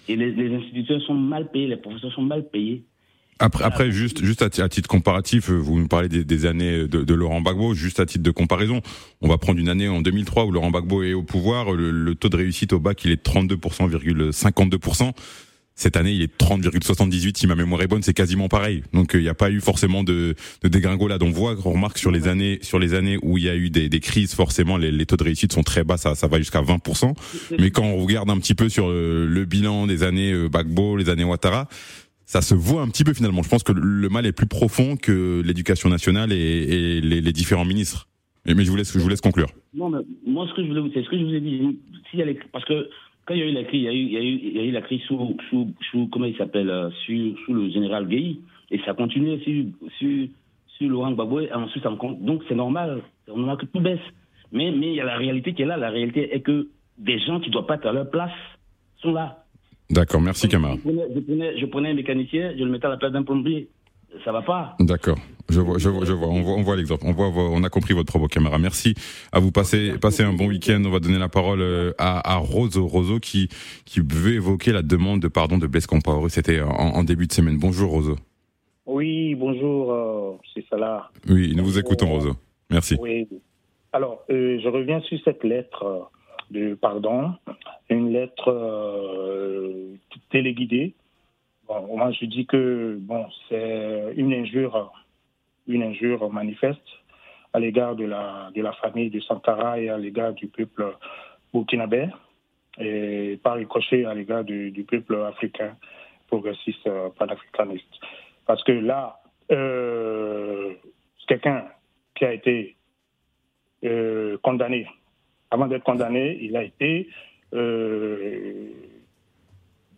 Et 0.09 0.17
les, 0.17 0.33
les 0.33 0.55
instituteurs 0.55 1.01
sont 1.03 1.15
mal 1.15 1.51
payés, 1.51 1.69
les 1.69 1.77
professeurs 1.77 2.13
sont 2.13 2.23
mal 2.23 2.49
payés. 2.49 2.83
Après, 3.41 3.65
après, 3.65 3.91
juste, 3.91 4.25
juste 4.25 4.43
à, 4.43 4.69
titre 4.69 4.89
comparatif, 4.89 5.51
vous 5.51 5.79
nous 5.79 5.89
parlez 5.89 6.09
des, 6.09 6.47
années 6.47 6.87
de, 6.87 7.15
Laurent 7.15 7.41
Gbagbo. 7.41 7.75
Juste 7.75 7.99
à 7.99 8.07
titre 8.07 8.23
de 8.23 8.31
comparaison, 8.31 8.81
on 9.23 9.29
va 9.29 9.39
prendre 9.39 9.59
une 9.59 9.69
année 9.69 9.89
en 9.89 10.03
2003 10.03 10.45
où 10.45 10.53
Laurent 10.53 10.71
Gbagbo 10.71 11.03
est 11.03 11.15
au 11.15 11.23
pouvoir. 11.25 11.73
Le, 11.73 12.15
taux 12.15 12.29
de 12.29 12.37
réussite 12.37 12.73
au 12.73 12.79
bac, 12.79 13.05
il 13.05 13.11
est 13.11 13.27
32,52%. 13.27 15.13
Cette 15.77 15.97
année, 15.97 16.13
il 16.13 16.23
est 16.23 16.39
30,78. 16.39 17.37
Si 17.37 17.47
ma 17.47 17.57
mémoire 17.57 17.83
est 17.83 17.89
bonne, 17.89 18.03
c'est 18.03 18.15
quasiment 18.15 18.49
pareil. 18.49 18.83
Donc, 18.93 19.15
euh, 19.15 19.19
il 19.19 19.23
n'y 19.23 19.29
a 19.29 19.35
pas 19.35 19.51
eu 19.51 19.61
forcément 19.61 20.05
de, 20.05 20.37
de 20.63 20.69
dégringolade. 20.69 21.23
On 21.23 21.31
voit, 21.31 21.57
on 21.65 21.73
remarque 21.73 21.99
sur 21.99 22.13
les 22.13 22.29
années, 22.29 22.59
sur 22.63 22.79
les 22.79 22.95
années 22.95 23.19
où 23.23 23.39
il 23.39 23.45
y 23.45 23.49
a 23.49 23.57
eu 23.57 23.71
des, 23.71 24.01
crises, 24.01 24.35
forcément, 24.35 24.77
les, 24.77 25.07
taux 25.07 25.17
de 25.17 25.25
réussite 25.25 25.53
sont 25.53 25.65
très 25.65 25.83
bas. 25.83 25.97
Ça, 25.97 26.15
ça 26.15 26.29
va 26.29 26.39
jusqu'à 26.39 26.63
20%. 26.63 27.15
Mais 27.59 27.71
quand 27.71 27.85
on 27.85 27.97
regarde 27.97 28.31
un 28.31 28.39
petit 28.39 28.55
peu 28.55 28.69
sur 28.69 28.89
le, 28.89 29.27
le 29.27 29.45
bilan 29.45 29.87
des 29.87 30.05
années 30.05 30.33
euh, 30.33 30.49
Bagbo, 30.49 30.97
les 30.97 31.11
années 31.11 31.25
Ouattara, 31.25 31.69
ça 32.25 32.41
se 32.41 32.55
voit 32.55 32.83
un 32.83 32.89
petit 32.89 33.05
peu 33.05 33.13
finalement. 33.13 33.43
Je 33.43 33.49
pense 33.49 33.63
que 33.63 33.73
le 33.73 34.09
mal 34.09 34.27
est 34.27 34.33
plus 34.33 34.47
profond 34.47 34.97
que 34.97 35.43
l'éducation 35.45 35.89
nationale 35.89 36.33
et, 36.33 37.01
les, 37.01 37.33
différents 37.33 37.65
ministres. 37.65 38.09
Mais, 38.47 38.65
je 38.65 38.71
vous 38.71 38.77
laisse, 38.77 38.93
je 38.93 38.99
vous 38.99 39.09
laisse 39.09 39.21
conclure. 39.21 39.49
Non, 39.75 39.89
mais 39.89 39.99
moi, 40.27 40.47
ce 40.49 40.55
que 40.55 40.63
je 40.63 40.69
voulais 40.69 40.81
vous 40.81 40.91
c'est 40.93 41.03
ce 41.03 41.09
que 41.09 41.19
je 41.19 41.25
vous 41.25 41.35
ai 41.35 41.41
dit. 41.41 41.79
parce 42.53 42.65
que 42.65 42.89
quand 43.27 43.35
il 43.35 43.41
y 43.41 43.43
a 43.43 43.47
eu 43.47 43.53
la 43.53 43.65
crise, 43.65 43.83
il 43.83 43.85
y 43.85 43.89
a 43.89 43.93
eu, 43.93 43.97
il 43.97 44.13
y 44.13 44.17
a 44.17 44.21
eu, 44.21 44.41
il 44.43 44.57
y 44.57 44.61
a 44.61 44.65
eu 44.65 44.71
la 44.71 44.83
crise 44.83 45.01
sous, 45.03 45.37
sous, 45.49 45.69
sous 45.91 46.09
comment 46.09 46.27
il 46.27 46.37
s'appelle, 46.37 46.71
euh, 46.71 46.91
sous, 47.05 47.37
sous, 47.45 47.55
le 47.55 47.71
général 47.71 48.07
Gueye, 48.07 48.41
et 48.71 48.79
ça 48.81 48.91
a 48.91 48.95
continué 48.95 49.39
sur, 49.41 49.65
sur, 49.99 50.29
sur 50.77 50.89
Laurent 50.89 51.13
Gbagbo, 51.13 51.41
et 51.41 51.53
ensuite, 51.53 51.85
donc 52.21 52.43
c'est 52.49 52.55
normal, 52.55 53.03
c'est 53.25 53.33
normal 53.33 53.57
que 53.57 53.67
tout 53.67 53.81
baisse. 53.81 54.01
Mais, 54.53 54.71
mais 54.71 54.89
il 54.89 54.95
y 54.95 55.01
a 55.01 55.05
la 55.05 55.17
réalité 55.17 55.53
qui 55.53 55.63
est 55.63 55.67
là. 55.67 55.77
La 55.77 55.91
réalité 55.91 56.35
est 56.35 56.41
que 56.41 56.69
des 56.97 57.19
gens 57.19 57.41
qui 57.41 57.49
ne 57.49 57.53
doivent 57.53 57.67
pas 57.67 57.75
être 57.75 57.87
à 57.87 57.93
leur 57.93 58.09
place 58.09 58.31
sont 58.99 59.13
là. 59.13 59.45
D'accord, 59.91 60.21
merci 60.21 60.49
Camara. 60.49 60.77
Je 60.85 61.67
prenais, 61.67 61.91
un 61.91 61.95
mécanicien, 61.95 62.53
je 62.57 62.63
le 62.63 62.71
mettais 62.71 62.87
à 62.87 62.91
la 62.91 62.97
place 62.97 63.13
d'un 63.13 63.25
plombier. 63.25 63.69
Ça 64.25 64.33
va 64.33 64.43
pas. 64.43 64.77
D'accord. 64.81 65.19
Je 65.51 65.61
vois, 65.61 65.79
je 65.79 65.89
vois, 65.89 66.05
je 66.05 66.13
vois. 66.13 66.29
On 66.29 66.43
voit, 66.43 66.55
on 66.55 66.63
voit 66.63 66.77
l'exemple. 66.77 67.05
On 67.07 67.13
voit, 67.13 67.29
on 67.29 67.63
a 67.63 67.69
compris 67.69 67.95
votre 67.95 68.11
propos, 68.11 68.29
Camara. 68.29 68.59
Merci 68.59 68.95
à 69.33 69.41
vous. 69.41 69.53
Passez, 69.53 69.93
passez 70.01 70.23
un 70.23 70.33
bon 70.33 70.47
week-end. 70.49 70.83
On 70.85 70.91
va 70.91 71.01
donner 71.01 71.19
la 71.19 71.29
parole 71.29 71.61
euh, 71.61 71.93
à, 71.99 72.35
à 72.35 72.37
Roso, 72.37 72.87
Roso 72.87 73.21
qui, 73.21 73.49
qui 73.85 74.01
veut 74.01 74.35
évoquer 74.35 74.73
la 74.73 74.83
demande 74.83 75.21
de 75.21 75.29
pardon 75.29 75.59
de 75.59 75.67
Blaise 75.67 75.87
Compaoré. 75.87 76.29
C'était 76.31 76.61
en, 76.61 77.05
début 77.05 77.27
de 77.27 77.33
semaine. 77.33 77.59
Bonjour, 77.59 77.91
Roso. 77.91 78.17
Oui, 78.87 79.35
bonjour, 79.35 79.93
euh, 79.93 80.33
c'est 80.53 80.65
Salah. 80.69 81.11
Oui, 81.29 81.55
nous 81.57 81.65
vous 81.65 81.79
écoutons, 81.79 82.09
Roso. 82.09 82.33
Merci. 82.71 82.97
Oui. 83.01 83.27
Alors, 83.93 84.25
euh, 84.31 84.59
je 84.63 84.69
reviens 84.69 85.01
sur 85.03 85.19
cette 85.25 85.45
lettre 85.45 86.11
de 86.51 86.75
pardon, 86.75 87.33
une 87.89 88.13
lettre 88.13 88.51
euh, 88.51 89.95
téléguidée. 90.31 90.95
Bon, 91.69 91.97
moi, 91.97 92.11
je 92.13 92.27
dis 92.27 92.47
que 92.47 92.99
bon, 93.01 93.25
c'est 93.49 94.15
une 94.17 94.33
injure, 94.33 94.93
une 95.67 95.83
injure 95.83 96.31
manifeste 96.31 96.81
à 97.53 97.61
l'égard 97.61 97.95
de 97.97 98.05
la, 98.05 98.51
de 98.55 98.63
la 98.63 98.73
famille 98.73 99.11
de 99.11 99.21
Sankara 99.21 99.79
et 99.79 99.89
à 99.89 99.99
l'égard 99.99 100.33
du 100.33 100.49
peuple 100.49 100.97
burkinabé 101.53 102.09
et 102.79 103.39
par 103.43 103.57
ricochet 103.57 104.05
à 104.05 104.15
l'égard 104.15 104.45
du, 104.45 104.85
peuple 104.89 105.17
africain 105.17 105.77
progressiste 106.27 106.87
euh, 106.87 107.11
panafricaniste. 107.17 108.01
Parce 108.47 108.63
que 108.65 108.73
là, 108.73 109.21
euh, 109.53 110.73
quelqu'un 111.29 111.67
qui 112.15 112.25
a 112.25 112.33
été 112.33 112.77
euh, 113.85 114.37
condamné 114.43 114.87
avant 115.55 115.69
d'être 115.69 115.85
condamné, 115.85 116.37
il 116.41 116.57
a 116.57 116.65
été. 116.65 117.09
Euh, 117.55 118.71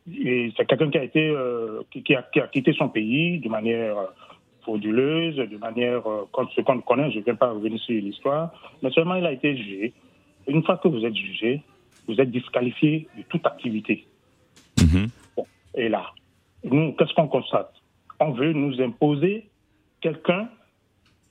c'est 0.06 0.66
quelqu'un 0.66 0.90
qui 0.90 0.98
a 0.98 1.02
été 1.02 1.28
euh, 1.30 1.82
qui, 1.90 2.14
a, 2.14 2.22
quitté 2.22 2.74
son 2.74 2.90
pays 2.90 3.40
de 3.40 3.48
manière 3.48 3.96
frauduleuse, 4.66 5.36
de 5.36 5.56
manière 5.56 6.06
euh, 6.10 6.28
comme 6.32 6.48
ce 6.54 6.60
qu'on 6.60 6.80
connaît. 6.80 7.10
Je 7.12 7.20
ne 7.20 7.24
vais 7.24 7.34
pas 7.34 7.50
revenir 7.50 7.80
sur 7.80 7.94
l'histoire, 7.94 8.50
mais 8.82 8.90
seulement 8.90 9.14
il 9.14 9.24
a 9.24 9.32
été 9.32 9.56
jugé. 9.56 9.92
Une 10.48 10.64
fois 10.64 10.76
que 10.78 10.88
vous 10.88 11.04
êtes 11.04 11.14
jugé, 11.14 11.62
vous 12.08 12.20
êtes 12.20 12.30
disqualifié 12.30 13.08
de 13.16 13.22
toute 13.22 13.46
activité. 13.46 14.06
Mm-hmm. 14.78 15.08
et 15.76 15.88
là, 15.88 16.06
nous, 16.64 16.92
qu'est-ce 16.92 17.14
qu'on 17.14 17.28
constate? 17.28 17.72
On 18.18 18.32
veut 18.32 18.52
nous 18.52 18.80
imposer 18.80 19.46
quelqu'un, 20.00 20.48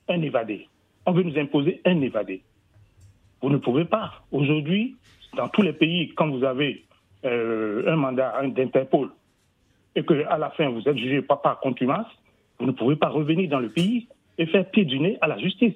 un 0.08 0.22
évadé. 0.22 0.68
On 1.04 1.12
veut 1.12 1.22
nous 1.22 1.38
imposer 1.38 1.80
un 1.84 2.00
évadé. 2.00 2.42
Vous 3.42 3.50
ne 3.50 3.58
pouvez 3.58 3.84
pas. 3.84 4.22
Aujourd'hui, 4.32 4.96
dans 5.36 5.48
tous 5.48 5.62
les 5.62 5.72
pays, 5.72 6.14
quand 6.14 6.28
vous 6.28 6.44
avez 6.44 6.84
euh, 7.24 7.92
un 7.92 7.96
mandat 7.96 8.40
d'Interpol 8.46 9.10
et 9.94 10.04
qu'à 10.04 10.38
la 10.38 10.50
fin 10.50 10.68
vous 10.68 10.86
êtes 10.88 10.98
jugé 10.98 11.22
pas 11.22 11.36
par 11.36 11.60
contumace, 11.60 12.06
vous 12.58 12.66
ne 12.66 12.72
pouvez 12.72 12.96
pas 12.96 13.08
revenir 13.08 13.48
dans 13.48 13.60
le 13.60 13.68
pays 13.68 14.08
et 14.38 14.46
faire 14.46 14.68
pied 14.70 14.84
du 14.84 14.98
nez 14.98 15.18
à 15.20 15.28
la 15.28 15.38
justice. 15.38 15.74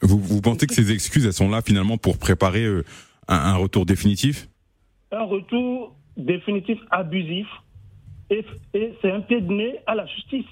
Vous, 0.00 0.40
pensez 0.40 0.66
que 0.66 0.74
ces 0.74 0.92
excuses, 0.92 1.26
elles 1.26 1.32
sont 1.32 1.50
là 1.50 1.60
finalement 1.60 1.98
pour 1.98 2.18
préparer 2.18 2.64
euh, 2.64 2.84
un, 3.26 3.56
retour 3.56 3.84
définitif? 3.84 4.48
Un 5.10 5.24
retour 5.24 5.96
définitif 6.16 6.78
abusif 6.90 7.46
et 8.30 8.44
c'est 9.00 9.10
un 9.10 9.20
pied 9.20 9.40
de 9.40 9.52
nez 9.52 9.76
à 9.86 9.94
la 9.94 10.06
justice 10.06 10.46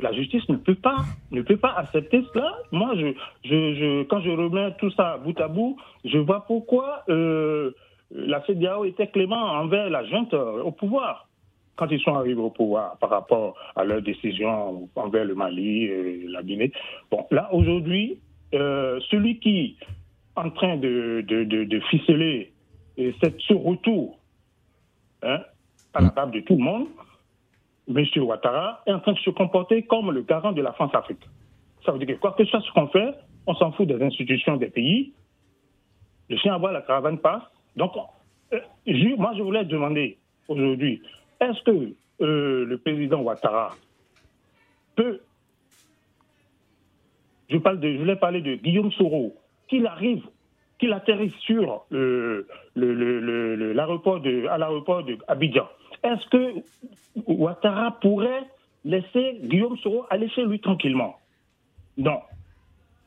la 0.00 0.12
justice 0.12 0.48
ne 0.48 0.56
peut 0.56 0.74
pas, 0.74 0.98
ne 1.30 1.42
peut 1.42 1.56
pas 1.56 1.72
accepter 1.76 2.24
cela. 2.32 2.52
Moi, 2.72 2.94
je, 2.96 3.14
je, 3.44 4.02
quand 4.04 4.20
je 4.20 4.30
remets 4.30 4.74
tout 4.78 4.90
ça 4.90 5.18
bout 5.18 5.38
à 5.40 5.48
bout, 5.48 5.76
je 6.04 6.18
vois 6.18 6.44
pourquoi 6.46 7.04
euh, 7.08 7.72
la 8.10 8.44
CDAO 8.44 8.84
était 8.84 9.06
clément 9.06 9.36
envers 9.36 9.88
la 9.90 10.04
junte 10.04 10.34
euh, 10.34 10.62
au 10.62 10.72
pouvoir 10.72 11.28
quand 11.76 11.88
ils 11.90 12.00
sont 12.00 12.14
arrivés 12.14 12.40
au 12.40 12.50
pouvoir 12.50 12.96
par 12.98 13.10
rapport 13.10 13.56
à 13.76 13.84
leurs 13.84 14.02
décisions 14.02 14.88
envers 14.94 15.24
le 15.24 15.34
Mali 15.34 15.84
et 15.84 16.26
la 16.28 16.42
Guinée. 16.42 16.72
Bon, 17.10 17.26
là, 17.30 17.48
aujourd'hui, 17.52 18.18
euh, 18.54 19.00
celui 19.10 19.38
qui 19.38 19.58
est 19.60 19.86
en 20.36 20.50
train 20.50 20.76
de, 20.76 21.24
de, 21.26 21.80
ficeler 21.90 22.52
ce 22.96 23.54
retour 23.54 24.18
hein, 25.22 25.40
à 25.92 26.00
la 26.00 26.10
table 26.10 26.32
de 26.32 26.40
tout 26.40 26.56
le 26.56 26.62
monde, 26.62 26.86
M. 27.88 28.04
Ouattara 28.16 28.82
est 28.86 28.92
en 28.92 29.00
train 29.00 29.12
de 29.12 29.18
se 29.18 29.30
comporter 29.30 29.82
comme 29.82 30.10
le 30.10 30.22
garant 30.22 30.52
de 30.52 30.62
la 30.62 30.72
France-Afrique. 30.72 31.22
Ça 31.84 31.92
veut 31.92 31.98
dire 31.98 32.16
que 32.16 32.20
quoi 32.20 32.32
que 32.32 32.44
ce 32.44 32.50
soit 32.50 32.62
ce 32.62 32.72
qu'on 32.72 32.88
fait, 32.88 33.14
on 33.46 33.54
s'en 33.54 33.72
fout 33.72 33.86
des 33.86 34.02
institutions 34.02 34.56
des 34.56 34.68
pays. 34.68 35.12
Le 36.30 36.36
chien 36.38 36.54
à 36.54 36.58
bois, 36.58 36.72
la 36.72 36.80
caravane 36.80 37.18
passe. 37.18 37.42
Donc, 37.76 37.92
euh, 38.52 38.60
moi, 39.18 39.32
je 39.36 39.42
voulais 39.42 39.64
demander 39.64 40.18
aujourd'hui, 40.48 41.02
est-ce 41.40 41.62
que 41.64 41.92
euh, 42.20 42.64
le 42.64 42.78
président 42.78 43.20
Ouattara 43.20 43.74
peut. 44.96 45.20
Je, 47.50 47.58
parle 47.58 47.76
voulais 47.76 48.16
parler 48.16 48.40
de 48.40 48.54
Guillaume 48.54 48.90
Soro, 48.92 49.36
qu'il 49.68 49.86
arrive, 49.86 50.24
qu'il 50.78 50.92
atterrisse 50.92 51.34
sur 51.40 51.84
l'aéroport 52.74 54.20
de, 54.20 54.46
à 54.46 54.58
l'aéroport 54.58 55.04
de 55.04 55.18
Abidjan 55.28 55.68
est-ce 56.04 56.26
que 56.28 56.62
Ouattara 57.26 57.98
pourrait 58.00 58.44
laisser 58.84 59.40
Guillaume 59.42 59.78
Soro 59.78 60.04
aller 60.10 60.28
chez 60.28 60.44
lui 60.44 60.60
tranquillement? 60.60 61.16
Non. 61.96 62.20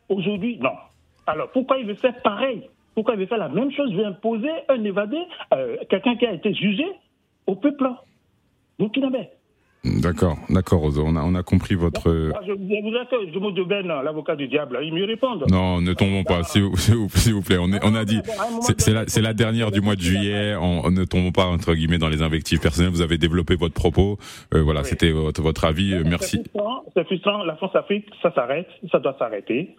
Aujourd'hui, 0.10 0.58
non. 0.58 0.74
Alors 1.28 1.52
pourquoi 1.52 1.78
il 1.78 1.86
veut 1.86 1.94
faire 1.94 2.20
pareil? 2.24 2.68
Pourquoi 2.96 3.14
il 3.14 3.20
veut 3.20 3.26
faire 3.28 3.38
la 3.38 3.50
même 3.50 3.72
chose? 3.72 3.90
Il 3.92 3.98
veut 3.98 4.06
imposer 4.06 4.50
un 4.70 4.84
évadé, 4.84 5.18
euh, 5.54 5.78
quelqu'un 5.90 6.16
qui 6.16 6.26
a 6.26 6.34
été 6.34 6.54
jugé 6.54 6.86
au 7.46 7.56
peuple 7.56 7.88
burkinabé. 8.80 9.30
D'accord, 9.86 10.38
d'accord. 10.50 10.84
On 10.84 11.16
a, 11.16 11.22
on 11.22 11.36
a 11.36 11.44
compris 11.44 11.76
votre. 11.76 12.32
Ah, 12.36 12.40
je, 12.46 12.52
je 12.52 12.56
vous 12.56 12.96
êtes, 12.98 13.32
je 13.34 13.40
me 13.40 13.64
Ben, 13.64 13.88
l'avocat 13.88 14.36
du 14.36 14.48
diable, 14.48 14.80
il 14.84 14.94
me 14.94 15.06
répond. 15.06 15.40
Non, 15.50 15.80
ne 15.82 15.94
tombons 15.94 16.24
pas, 16.24 16.44
s'il 16.44 16.64
vous, 16.64 16.72
vous- 16.76 17.42
plaît. 17.42 17.58
On, 17.60 17.72
est, 17.72 17.80
on 17.84 17.96
a 17.96 18.04
dit, 18.04 18.20
c'est 18.62 18.82
c'est 18.82 18.92
la, 18.92 19.06
la 19.30 19.34
dernière 19.34 19.72
du 19.72 19.80
mois 19.80 19.96
de 19.96 20.02
juillet. 20.02 20.56
On, 20.60 20.90
ne 20.92 21.06
tombons 21.06 21.32
pas 21.32 21.46
entre 21.46 21.74
guillemets 21.74 22.00
dans 22.00 22.10
les 22.10 22.22
invectives 22.22 22.60
personnelles. 22.60 22.92
Vous 22.92 23.02
avez 23.02 23.18
développé 23.18 23.56
votre 23.56 23.76
propos. 23.76 24.18
Euh, 24.54 24.62
voilà, 24.62 24.84
c'était 24.84 25.12
votre, 25.12 25.42
votre 25.42 25.64
avis. 25.64 25.96
Merci. 26.06 26.42
C'est 26.44 26.52
frustrant, 26.52 26.84
c'est 26.94 27.04
frustrant, 27.06 27.44
la 27.44 27.56
France-Afrique, 27.56 28.06
ça 28.22 28.34
s'arrête, 28.34 28.68
ça 28.92 29.00
doit 29.00 29.16
s'arrêter. 29.18 29.76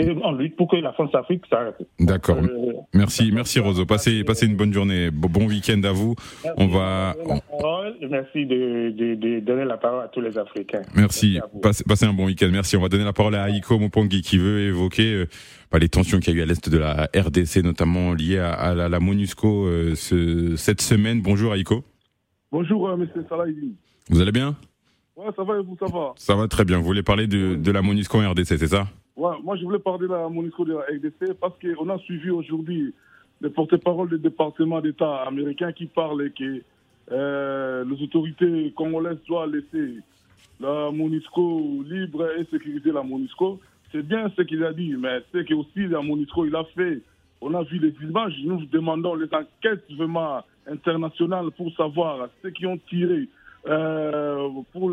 Et 0.00 0.16
on 0.24 0.32
lutte 0.32 0.56
pour 0.56 0.68
que 0.68 0.76
la 0.76 0.92
France-Afrique 0.92 1.42
s'arrête. 1.50 1.76
D'accord. 1.98 2.38
Euh, 2.38 2.72
Merci, 2.94 3.30
merci 3.32 3.60
Rosa. 3.60 3.84
Passez, 3.84 4.24
passez 4.24 4.46
une 4.46 4.56
bonne 4.56 4.72
journée. 4.72 5.10
Bon, 5.10 5.28
bon 5.28 5.46
week-end 5.46 5.80
à 5.84 5.92
vous. 5.92 6.14
On 6.56 6.66
va. 6.68 7.14
Merci 7.16 7.24
de 7.26 7.34
donner 7.34 7.44
la 7.54 7.56
parole, 7.58 7.94
et 8.00 8.06
Merci 8.08 8.46
de, 8.46 8.90
de, 8.90 9.14
de 9.14 9.40
donner 9.40 9.64
la 9.64 9.76
parole 9.76 10.04
à 10.04 10.08
tous 10.08 10.20
les 10.20 10.38
Africains. 10.38 10.82
Merci. 10.94 11.38
vous. 11.52 11.60
Passez, 11.60 11.84
passez 11.84 12.06
un 12.06 12.12
bon 12.12 12.26
week-end. 12.26 12.48
Merci. 12.50 12.76
On 12.76 12.80
va 12.82 12.88
donner 12.88 13.04
la 13.04 13.12
parole 13.12 13.34
à 13.34 13.48
Aiko 13.50 13.78
Mopongi 13.78 14.22
qui 14.22 14.38
veut 14.38 14.60
évoquer 14.68 15.12
euh, 15.14 15.26
bah, 15.70 15.78
les 15.78 15.88
tensions 15.88 16.18
qu'il 16.18 16.34
y 16.34 16.36
a 16.36 16.40
eu 16.40 16.42
à 16.42 16.46
l'est 16.46 16.68
de 16.68 16.78
la 16.78 17.08
RDC, 17.14 17.62
notamment 17.62 18.12
liées 18.14 18.38
à, 18.38 18.52
à 18.52 18.74
la, 18.74 18.88
la 18.88 19.00
MONUSCO 19.00 19.66
euh, 19.66 19.94
ce- 19.94 20.56
cette 20.56 20.80
semaine. 20.80 21.20
Bonjour 21.22 21.54
Aiko. 21.54 21.84
Bonjour, 22.52 22.88
euh, 22.88 22.96
monsieur 22.96 23.24
Salahidi. 23.28 23.74
Vous 24.08 24.20
allez 24.20 24.32
bien? 24.32 24.56
Ouais, 25.16 25.26
ça 25.36 25.44
va 25.44 25.58
et 25.58 25.62
vous, 25.62 25.76
ça 25.78 25.86
va? 25.92 26.12
Ça 26.16 26.34
va 26.34 26.48
très 26.48 26.64
bien. 26.64 26.78
Vous 26.78 26.84
voulez 26.84 27.02
parler 27.02 27.26
de, 27.26 27.54
de 27.54 27.70
la 27.72 27.82
MONUSCO 27.82 28.18
en 28.22 28.30
RDC, 28.30 28.44
c'est 28.58 28.66
ça? 28.68 28.86
Moi, 29.16 29.56
je 29.56 29.64
voulais 29.64 29.78
parler 29.78 30.06
de 30.06 30.12
la 30.12 30.28
MONUSCO 30.28 30.64
de 30.64 30.72
la 30.74 30.80
RDC 30.80 31.34
parce 31.40 31.54
qu'on 31.58 31.88
a 31.88 31.98
suivi 31.98 32.30
aujourd'hui 32.30 32.94
le 33.40 33.50
porte-parole 33.50 34.08
du 34.08 34.18
département 34.18 34.80
d'État 34.80 35.22
américain 35.22 35.72
qui 35.72 35.86
parle 35.86 36.30
que 36.30 36.62
euh, 37.10 37.84
les 37.84 38.02
autorités 38.02 38.72
congolaises 38.76 39.18
doivent 39.26 39.50
laisser 39.50 39.96
la 40.60 40.90
MONUSCO 40.90 41.84
libre 41.86 42.28
et 42.38 42.44
sécuriser 42.50 42.92
la 42.92 43.02
MONUSCO. 43.02 43.60
C'est 43.92 44.06
bien 44.06 44.30
ce 44.36 44.42
qu'il 44.42 44.62
a 44.64 44.72
dit, 44.72 44.94
mais 44.96 45.22
c'est 45.32 45.44
que 45.46 45.54
aussi 45.54 45.88
la 45.88 46.00
MONUSCO, 46.00 46.46
il 46.46 46.54
a 46.54 46.64
fait, 46.76 47.00
on 47.40 47.54
a 47.54 47.62
vu 47.62 47.78
les 47.78 47.94
images, 48.06 48.34
nous 48.44 48.64
demandons 48.66 49.14
les 49.14 49.28
enquêtes 49.34 49.90
vraiment 49.96 50.42
internationales 50.66 51.50
pour 51.56 51.72
savoir 51.72 52.28
ceux 52.42 52.50
qui 52.50 52.66
ont 52.66 52.78
tiré, 52.88 53.26
euh, 53.66 54.48
pour 54.72 54.92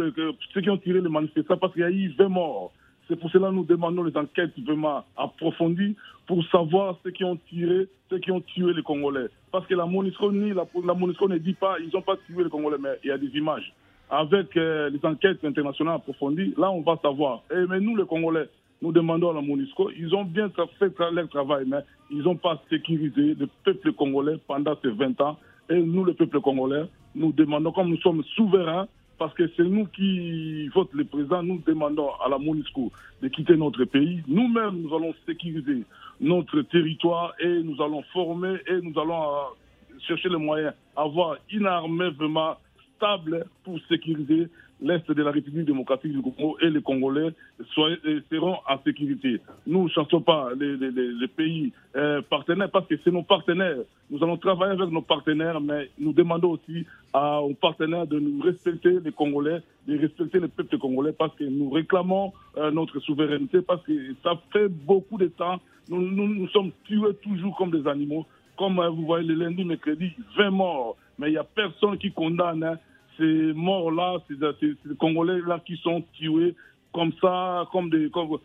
ceux 0.53 0.61
qui 0.61 0.69
ont 0.69 0.77
tiré 0.77 1.01
les 1.01 1.09
manifestants, 1.09 1.57
parce 1.57 1.73
qu'il 1.73 1.83
y 1.83 1.85
a 1.85 1.91
eu 1.91 2.13
20 2.17 2.29
morts. 2.29 2.71
C'est 3.07 3.15
pour 3.15 3.29
cela 3.31 3.49
que 3.49 3.53
nous 3.53 3.63
demandons 3.63 4.03
les 4.03 4.15
enquêtes 4.17 4.57
vraiment 4.59 5.05
approfondies 5.15 5.95
pour 6.25 6.43
savoir 6.47 6.97
ceux 7.03 7.11
qui 7.11 7.23
ont 7.23 7.37
tiré, 7.49 7.87
ceux 8.09 8.19
qui 8.19 8.31
ont 8.31 8.41
tué 8.41 8.73
les 8.73 8.83
Congolais. 8.83 9.27
Parce 9.51 9.65
que 9.65 9.75
la 9.75 9.85
MONUSCO, 9.85 10.29
la, 10.31 10.65
la 10.85 10.93
MONUSCO 10.93 11.29
ne 11.29 11.37
dit 11.37 11.53
pas, 11.53 11.77
ils 11.79 11.89
n'ont 11.93 12.01
pas 12.01 12.17
tué 12.27 12.43
les 12.43 12.49
Congolais, 12.49 12.77
mais 12.79 12.99
il 13.03 13.07
y 13.07 13.11
a 13.11 13.17
des 13.17 13.29
images. 13.37 13.73
Avec 14.09 14.55
euh, 14.57 14.89
les 14.89 14.99
enquêtes 15.05 15.43
internationales 15.43 15.95
approfondies, 15.95 16.53
là, 16.57 16.69
on 16.71 16.81
va 16.81 16.97
savoir. 17.01 17.43
Et, 17.51 17.65
mais 17.69 17.79
nous, 17.79 17.95
les 17.95 18.05
Congolais, 18.05 18.49
nous 18.81 18.91
demandons 18.91 19.31
à 19.31 19.33
la 19.33 19.41
MONUSCO, 19.41 19.91
ils 19.97 20.13
ont 20.13 20.25
bien 20.25 20.51
fait 20.77 20.93
leur 21.11 21.29
travail, 21.29 21.65
mais 21.67 21.79
ils 22.11 22.23
n'ont 22.23 22.35
pas 22.35 22.61
sécurisé 22.69 23.35
le 23.35 23.47
peuple 23.63 23.93
congolais 23.93 24.37
pendant 24.47 24.75
ces 24.81 24.89
20 24.89 25.19
ans. 25.21 25.37
Et 25.69 25.81
nous, 25.81 26.03
le 26.03 26.13
peuple 26.13 26.39
congolais, 26.41 26.85
nous 27.15 27.31
demandons, 27.31 27.71
comme 27.71 27.89
nous 27.89 27.97
sommes 27.97 28.23
souverains, 28.35 28.87
parce 29.17 29.33
que 29.33 29.49
c'est 29.55 29.63
nous 29.63 29.85
qui 29.87 30.67
vote 30.69 30.89
le 30.93 31.03
président, 31.05 31.41
nous 31.41 31.61
demandons 31.65 32.11
à 32.23 32.29
la 32.29 32.37
MONUSCO 32.37 32.91
de 33.21 33.27
quitter 33.27 33.57
notre 33.57 33.83
pays. 33.85 34.21
Nous-mêmes, 34.27 34.81
nous 34.81 34.95
allons 34.95 35.13
sécuriser 35.25 35.83
notre 36.19 36.61
territoire 36.61 37.33
et 37.39 37.63
nous 37.63 37.81
allons 37.81 38.03
former 38.13 38.57
et 38.67 38.79
nous 38.81 38.99
allons 38.99 39.23
euh, 39.23 39.99
chercher 40.07 40.29
les 40.29 40.37
moyens, 40.37 40.73
avoir 40.95 41.37
une 41.51 41.65
armée 41.65 42.09
vraiment 42.11 42.57
stable 42.95 43.45
pour 43.63 43.79
sécuriser 43.89 44.49
l'Est 44.81 45.09
de 45.11 45.23
la 45.23 45.31
République 45.31 45.65
démocratique 45.65 46.11
du 46.11 46.21
Congo 46.21 46.57
et 46.61 46.69
les 46.69 46.81
Congolais 46.81 47.33
seront 47.75 48.57
en 48.67 48.77
sécurité. 48.83 49.41
Nous 49.65 49.85
ne 49.85 49.89
chassons 49.89 50.21
pas 50.21 50.49
les, 50.57 51.27
pays 51.27 51.71
euh, 51.95 52.21
partenaires 52.21 52.69
parce 52.71 52.87
que 52.87 52.95
c'est 53.03 53.11
nos 53.11 53.23
partenaires. 53.23 53.77
Nous 54.09 54.23
allons 54.23 54.37
travailler 54.37 54.73
avec 54.73 54.89
nos 54.89 55.01
partenaires, 55.01 55.59
mais 55.59 55.89
nous 55.99 56.13
demandons 56.13 56.51
aussi 56.51 56.85
aux 57.13 57.53
partenaires 57.55 58.07
de 58.07 58.19
nous 58.19 58.41
respecter 58.41 58.99
les 59.03 59.11
Congolais, 59.11 59.61
de 59.87 59.97
respecter 59.97 60.39
le 60.39 60.47
peuple 60.47 60.77
congolais 60.77 61.13
parce 61.13 61.35
que 61.35 61.43
nous 61.43 61.69
réclamons 61.69 62.33
euh, 62.57 62.71
notre 62.71 62.99
souveraineté 62.99 63.61
parce 63.61 63.81
que 63.83 63.93
ça 64.23 64.33
fait 64.51 64.67
beaucoup 64.67 65.17
de 65.17 65.27
temps. 65.27 65.59
Nous, 65.89 66.01
nous, 66.01 66.27
nous 66.27 66.47
sommes 66.49 66.71
tués 66.83 67.15
toujours 67.23 67.55
comme 67.57 67.71
des 67.71 67.87
animaux. 67.87 68.25
Comme 68.57 68.79
euh, 68.79 68.89
vous 68.89 69.05
voyez 69.05 69.27
le 69.27 69.35
lundi, 69.35 69.63
mercredi, 69.63 70.11
20 70.37 70.51
morts. 70.51 70.97
Mais 71.17 71.29
il 71.29 71.31
n'y 71.31 71.37
a 71.37 71.43
personne 71.43 71.97
qui 71.97 72.11
condamne 72.11 72.63
hein, 72.63 72.77
ces 73.17 73.53
morts-là, 73.53 74.17
ces, 74.27 74.35
ces- 74.59 74.75
ces 74.87 74.95
Congolais-là 74.97 75.59
qui 75.65 75.75
sont 75.77 76.03
tués 76.13 76.55
comme 76.93 77.11
ça, 77.21 77.67
comme 77.71 77.89
des, 77.89 78.09
comme, 78.09 78.37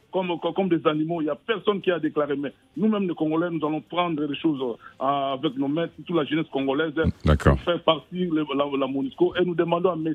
comme, 0.55 0.69
des 0.69 0.87
animaux. 0.87 1.21
Il 1.23 1.25
n'y 1.25 1.31
a 1.31 1.35
personne 1.37 1.81
qui 1.81 1.91
a 1.91 1.99
déclaré. 1.99 2.37
Mais 2.37 2.53
nous-mêmes, 2.77 3.09
les 3.09 3.15
Congolais, 3.15 3.49
nous 3.51 3.65
allons 3.67 3.81
prendre 3.81 4.23
les 4.25 4.37
choses 4.37 4.61
euh, 4.63 5.05
avec 5.05 5.57
nos 5.57 5.69
mains, 5.69 5.87
toute 6.07 6.15
la 6.15 6.25
jeunesse 6.25 6.49
congolaise, 6.53 6.93
pour 7.55 7.61
faire 7.61 7.83
partie 7.83 8.27
la, 8.27 8.43
la 8.79 8.87
MONUSCO. 8.87 9.37
Et 9.37 9.45
nous 9.45 9.55
demandons 9.55 9.91
à 9.91 9.95
M. 9.95 10.15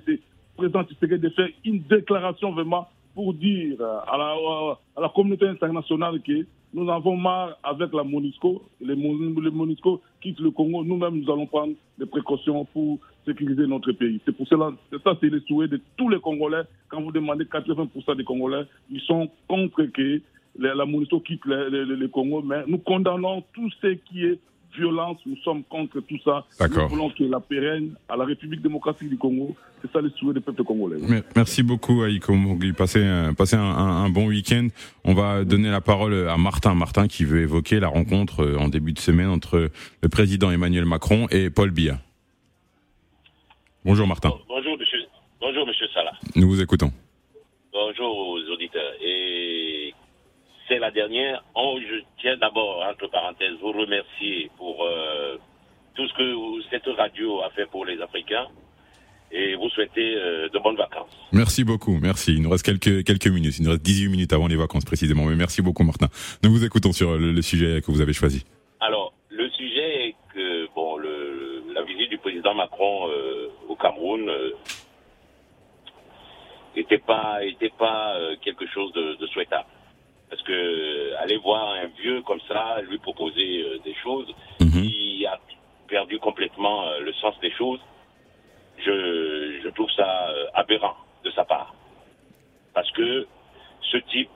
Président 0.56 0.84
Tshisekedi 0.84 1.20
de 1.22 1.30
faire 1.30 1.50
une 1.66 1.80
déclaration 1.84 2.52
vraiment 2.52 2.88
pour 3.16 3.34
dire 3.34 3.82
à 3.82 4.18
la, 4.18 4.36
à 4.96 5.02
la 5.02 5.10
communauté 5.10 5.48
internationale 5.48 6.22
que 6.22 6.46
nous 6.74 6.88
avons 6.92 7.16
marre 7.18 7.58
avec 7.64 7.92
la 7.94 8.04
MONUSCO. 8.04 8.62
Les, 8.82 8.94
les 8.96 9.52
MONUSCO 9.52 10.02
quittent 10.22 10.42
le 10.42 10.52
Congo. 10.52 10.84
Nous-mêmes, 10.84 11.22
nous 11.22 11.32
allons 11.32 11.48
prendre 11.48 11.74
des 11.98 12.06
précautions 12.06 12.66
pour 12.66 13.00
sécuriser 13.28 13.68
notre 13.68 13.92
pays. 13.92 14.20
C'est 14.26 14.36
pour 14.36 14.48
cela, 14.48 14.72
ça, 15.04 15.18
c'est 15.22 15.30
le 15.30 15.40
souhait 15.42 15.68
de 15.68 15.80
tous 15.98 16.10
les 16.10 16.20
Congolais. 16.20 16.64
Quand 16.90 17.02
vous 17.02 17.12
demandez 17.12 17.44
80% 17.46 18.16
des 18.18 18.24
Congolais, 18.24 18.64
ils 18.90 19.02
sont 19.02 19.30
contre 19.48 19.84
que 19.84 20.22
la, 20.60 20.86
MONUSCO 20.86 21.20
quitte 21.20 21.46
le, 21.46 21.70
le- 21.70 21.84
le- 21.86 21.96
le 21.96 22.08
Congo. 22.08 22.42
Mais 22.42 22.64
nous 22.68 22.80
condamnons 22.80 23.44
tout 23.54 23.70
ce 23.82 23.88
qui 23.94 24.26
est 24.26 24.40
violence. 24.76 25.18
Nous 25.26 25.38
sommes 25.38 25.64
contre 25.64 26.00
tout 26.02 26.18
ça. 26.24 26.46
Nous 26.84 26.90
voulons 26.90 27.10
que 27.10 27.24
la 27.24 27.40
pérenne 27.40 27.92
à 28.10 28.16
la 28.18 28.26
République 28.26 28.62
démocratique 28.62 29.10
du 29.10 29.18
Congo, 29.18 29.56
c'est 29.82 29.92
ça 29.92 30.02
le 30.02 30.10
souhait 30.12 30.34
des 30.34 30.40
peuples 30.40 30.64
congolais. 30.64 30.98
Mer- 31.00 31.24
Merci 31.36 31.64
beaucoup 31.64 32.04
Aiko 32.04 32.34
Mogli. 32.34 32.74
Passez, 32.74 33.04
un, 33.04 33.34
passez 33.34 33.56
un, 33.56 33.62
un- 33.62 34.04
un 34.06 34.10
bon 34.10 34.28
week-end. 34.28 34.68
On 35.04 35.14
va 35.14 35.44
donner 35.44 35.70
la 35.70 35.82
parole 35.82 36.28
à 36.28 36.38
Martin. 36.38 36.74
Martin 36.76 37.08
qui 37.08 37.24
veut 37.26 37.42
évoquer 37.42 37.80
la 37.80 37.88
rencontre 37.88 38.42
euh, 38.44 38.58
en 38.58 38.68
début 38.68 38.94
de 38.94 39.00
semaine 39.00 39.30
entre 39.30 39.70
le 40.04 40.10
président 40.10 40.50
Emmanuel 40.52 40.86
Macron 40.86 41.28
et 41.32 41.50
Paul 41.50 41.72
Biya. 41.72 42.00
Bonjour 43.88 44.06
Martin. 44.06 44.34
Bonjour, 44.50 44.78
monsieur, 44.78 45.00
bonjour, 45.40 45.66
monsieur 45.66 45.88
Salah. 45.94 46.12
Nous 46.36 46.50
vous 46.50 46.62
écoutons. 46.62 46.92
Bonjour 47.72 48.18
aux 48.18 48.52
auditeurs. 48.52 48.92
Et 49.02 49.94
c'est 50.68 50.78
la 50.78 50.92
dernière. 50.92 51.42
Oh, 51.56 51.80
je 51.80 52.04
tiens 52.20 52.36
d'abord, 52.36 52.84
entre 52.86 53.10
parenthèses, 53.10 53.54
vous 53.62 53.72
remercier 53.72 54.52
pour 54.58 54.84
euh, 54.84 55.38
tout 55.96 56.06
ce 56.06 56.14
que 56.16 56.68
cette 56.70 56.98
radio 56.98 57.42
a 57.44 57.50
fait 57.52 57.66
pour 57.68 57.86
les 57.86 58.02
Africains 58.02 58.48
et 59.32 59.56
vous 59.56 59.70
souhaiter 59.70 60.16
euh, 60.18 60.50
de 60.50 60.60
bonnes 60.60 60.76
vacances. 60.76 61.16
Merci 61.32 61.64
beaucoup. 61.64 61.98
Merci. 61.98 62.34
Il 62.34 62.42
nous 62.42 62.50
reste 62.50 62.66
quelques, 62.66 63.06
quelques 63.06 63.28
minutes. 63.28 63.58
Il 63.58 63.64
nous 63.64 63.72
reste 63.72 63.84
18 63.84 64.10
minutes 64.10 64.34
avant 64.34 64.48
les 64.48 64.58
vacances 64.58 64.84
précisément. 64.84 65.24
Mais 65.28 65.38
merci 65.38 65.62
beaucoup 65.62 65.86
Martin. 65.86 66.08
Nous 66.44 66.52
vous 66.52 66.66
écoutons 66.66 66.92
sur 66.92 67.18
le, 67.18 67.32
le 67.32 67.42
sujet 67.42 67.80
que 67.80 67.90
vous 67.90 68.02
avez 68.02 68.12
choisi. 68.12 68.44
Alors, 68.82 69.14
le 69.30 69.50
sujet 69.52 70.10
est 70.10 70.16
que 70.34 70.68
bon, 70.76 70.98
le, 70.98 71.64
la 71.74 71.84
visite 71.84 72.10
du 72.10 72.18
président 72.18 72.54
Macron 72.54 73.08
euh, 73.10 73.48
Cameroun 73.80 74.28
euh, 74.30 74.52
n'était 76.76 76.98
pas, 77.00 77.44
était 77.44 77.70
pas 77.78 78.16
euh, 78.16 78.36
quelque 78.44 78.68
chose 78.68 78.92
de, 78.94 79.16
de 79.16 79.28
souhaitable. 79.28 79.68
Parce 80.30 80.42
que 80.44 80.52
euh, 80.52 81.16
aller 81.20 81.38
voir 81.38 81.70
un 81.74 81.88
vieux 82.02 82.22
comme 82.24 82.42
ça, 82.48 82.82
lui 82.82 82.98
proposer 82.98 83.62
euh, 83.64 83.80
des 83.84 83.94
choses, 83.96 84.28
qui 84.60 85.26
a 85.26 85.40
perdu 85.88 86.20
complètement 86.20 86.88
euh, 86.88 87.00
le 87.00 87.14
sens 87.14 87.40
des 87.40 87.52
choses, 87.52 87.80
je, 88.80 89.60
je 89.64 89.70
trouve 89.70 89.90
ça 89.92 90.30
euh, 90.30 90.46
aberrant 90.54 90.96
de 91.24 91.32
sa 91.32 91.46
part. 91.46 91.74
Parce 92.74 92.92
que 92.92 93.28
ce 93.82 93.98
type 93.98 94.30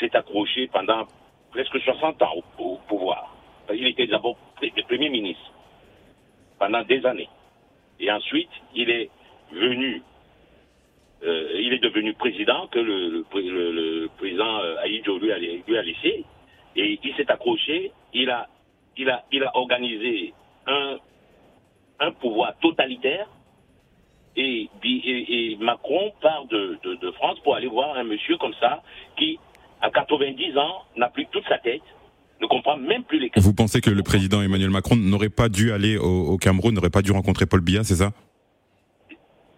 s'est 0.00 0.14
accroché 0.16 0.66
pendant 0.68 1.06
presque 1.50 1.78
60 1.80 2.20
ans 2.22 2.32
au, 2.58 2.64
au 2.64 2.76
pouvoir. 2.88 3.34
Il 3.72 3.86
était 3.86 4.06
d'abord 4.06 4.36
le 4.62 4.82
Premier 4.82 5.08
ministre 5.08 5.52
pendant 6.58 6.82
des 6.82 7.04
années. 7.04 7.28
Et 8.00 8.10
ensuite, 8.10 8.50
il 8.74 8.90
est 8.90 9.10
venu, 9.52 10.02
euh, 11.24 11.60
il 11.60 11.72
est 11.72 11.78
devenu 11.82 12.12
président 12.14 12.66
que 12.68 12.78
le, 12.78 13.08
le 13.08 13.22
pré- 13.24 13.42
le- 13.42 13.72
le 13.72 14.08
président 14.18 14.58
euh, 14.60 14.76
Aïdjo 14.80 15.18
lui 15.18 15.32
a, 15.32 15.38
laissé. 15.82 16.24
Et 16.76 16.98
il 17.02 17.14
s'est 17.14 17.30
accroché, 17.30 17.90
il 18.12 18.28
a, 18.30 18.48
il, 18.96 19.08
a, 19.08 19.24
il 19.32 19.42
a 19.44 19.56
organisé 19.56 20.34
un, 20.66 20.98
pouvoir 22.20 22.56
totalitaire. 22.58 23.28
Et, 24.36 24.68
Macron 25.58 26.12
part 26.20 26.44
de 26.44 27.10
France 27.12 27.40
pour 27.40 27.54
aller 27.54 27.68
voir 27.68 27.96
un 27.96 28.04
monsieur 28.04 28.36
comme 28.36 28.52
ça 28.60 28.82
qui, 29.16 29.38
à 29.80 29.90
90 29.90 30.58
ans, 30.58 30.82
n'a 30.96 31.08
plus 31.08 31.26
toute 31.28 31.46
sa 31.48 31.56
tête, 31.58 31.80
ne 32.40 32.46
comprend 32.46 32.76
même 32.76 33.04
plus 33.04 33.18
les 33.18 33.30
Vous 33.36 33.54
pensez 33.54 33.80
que 33.80 33.90
le 33.90 34.02
président 34.02 34.42
Emmanuel 34.42 34.70
Macron 34.70 34.96
n'aurait 34.96 35.30
pas 35.30 35.48
dû 35.48 35.72
aller 35.72 35.96
au, 35.96 36.32
au 36.32 36.36
Cameroun, 36.36 36.74
n'aurait 36.74 36.90
pas 36.90 37.02
dû 37.02 37.12
rencontrer 37.12 37.46
Paul 37.46 37.60
Biya, 37.60 37.84
c'est 37.84 37.96
ça? 37.96 38.12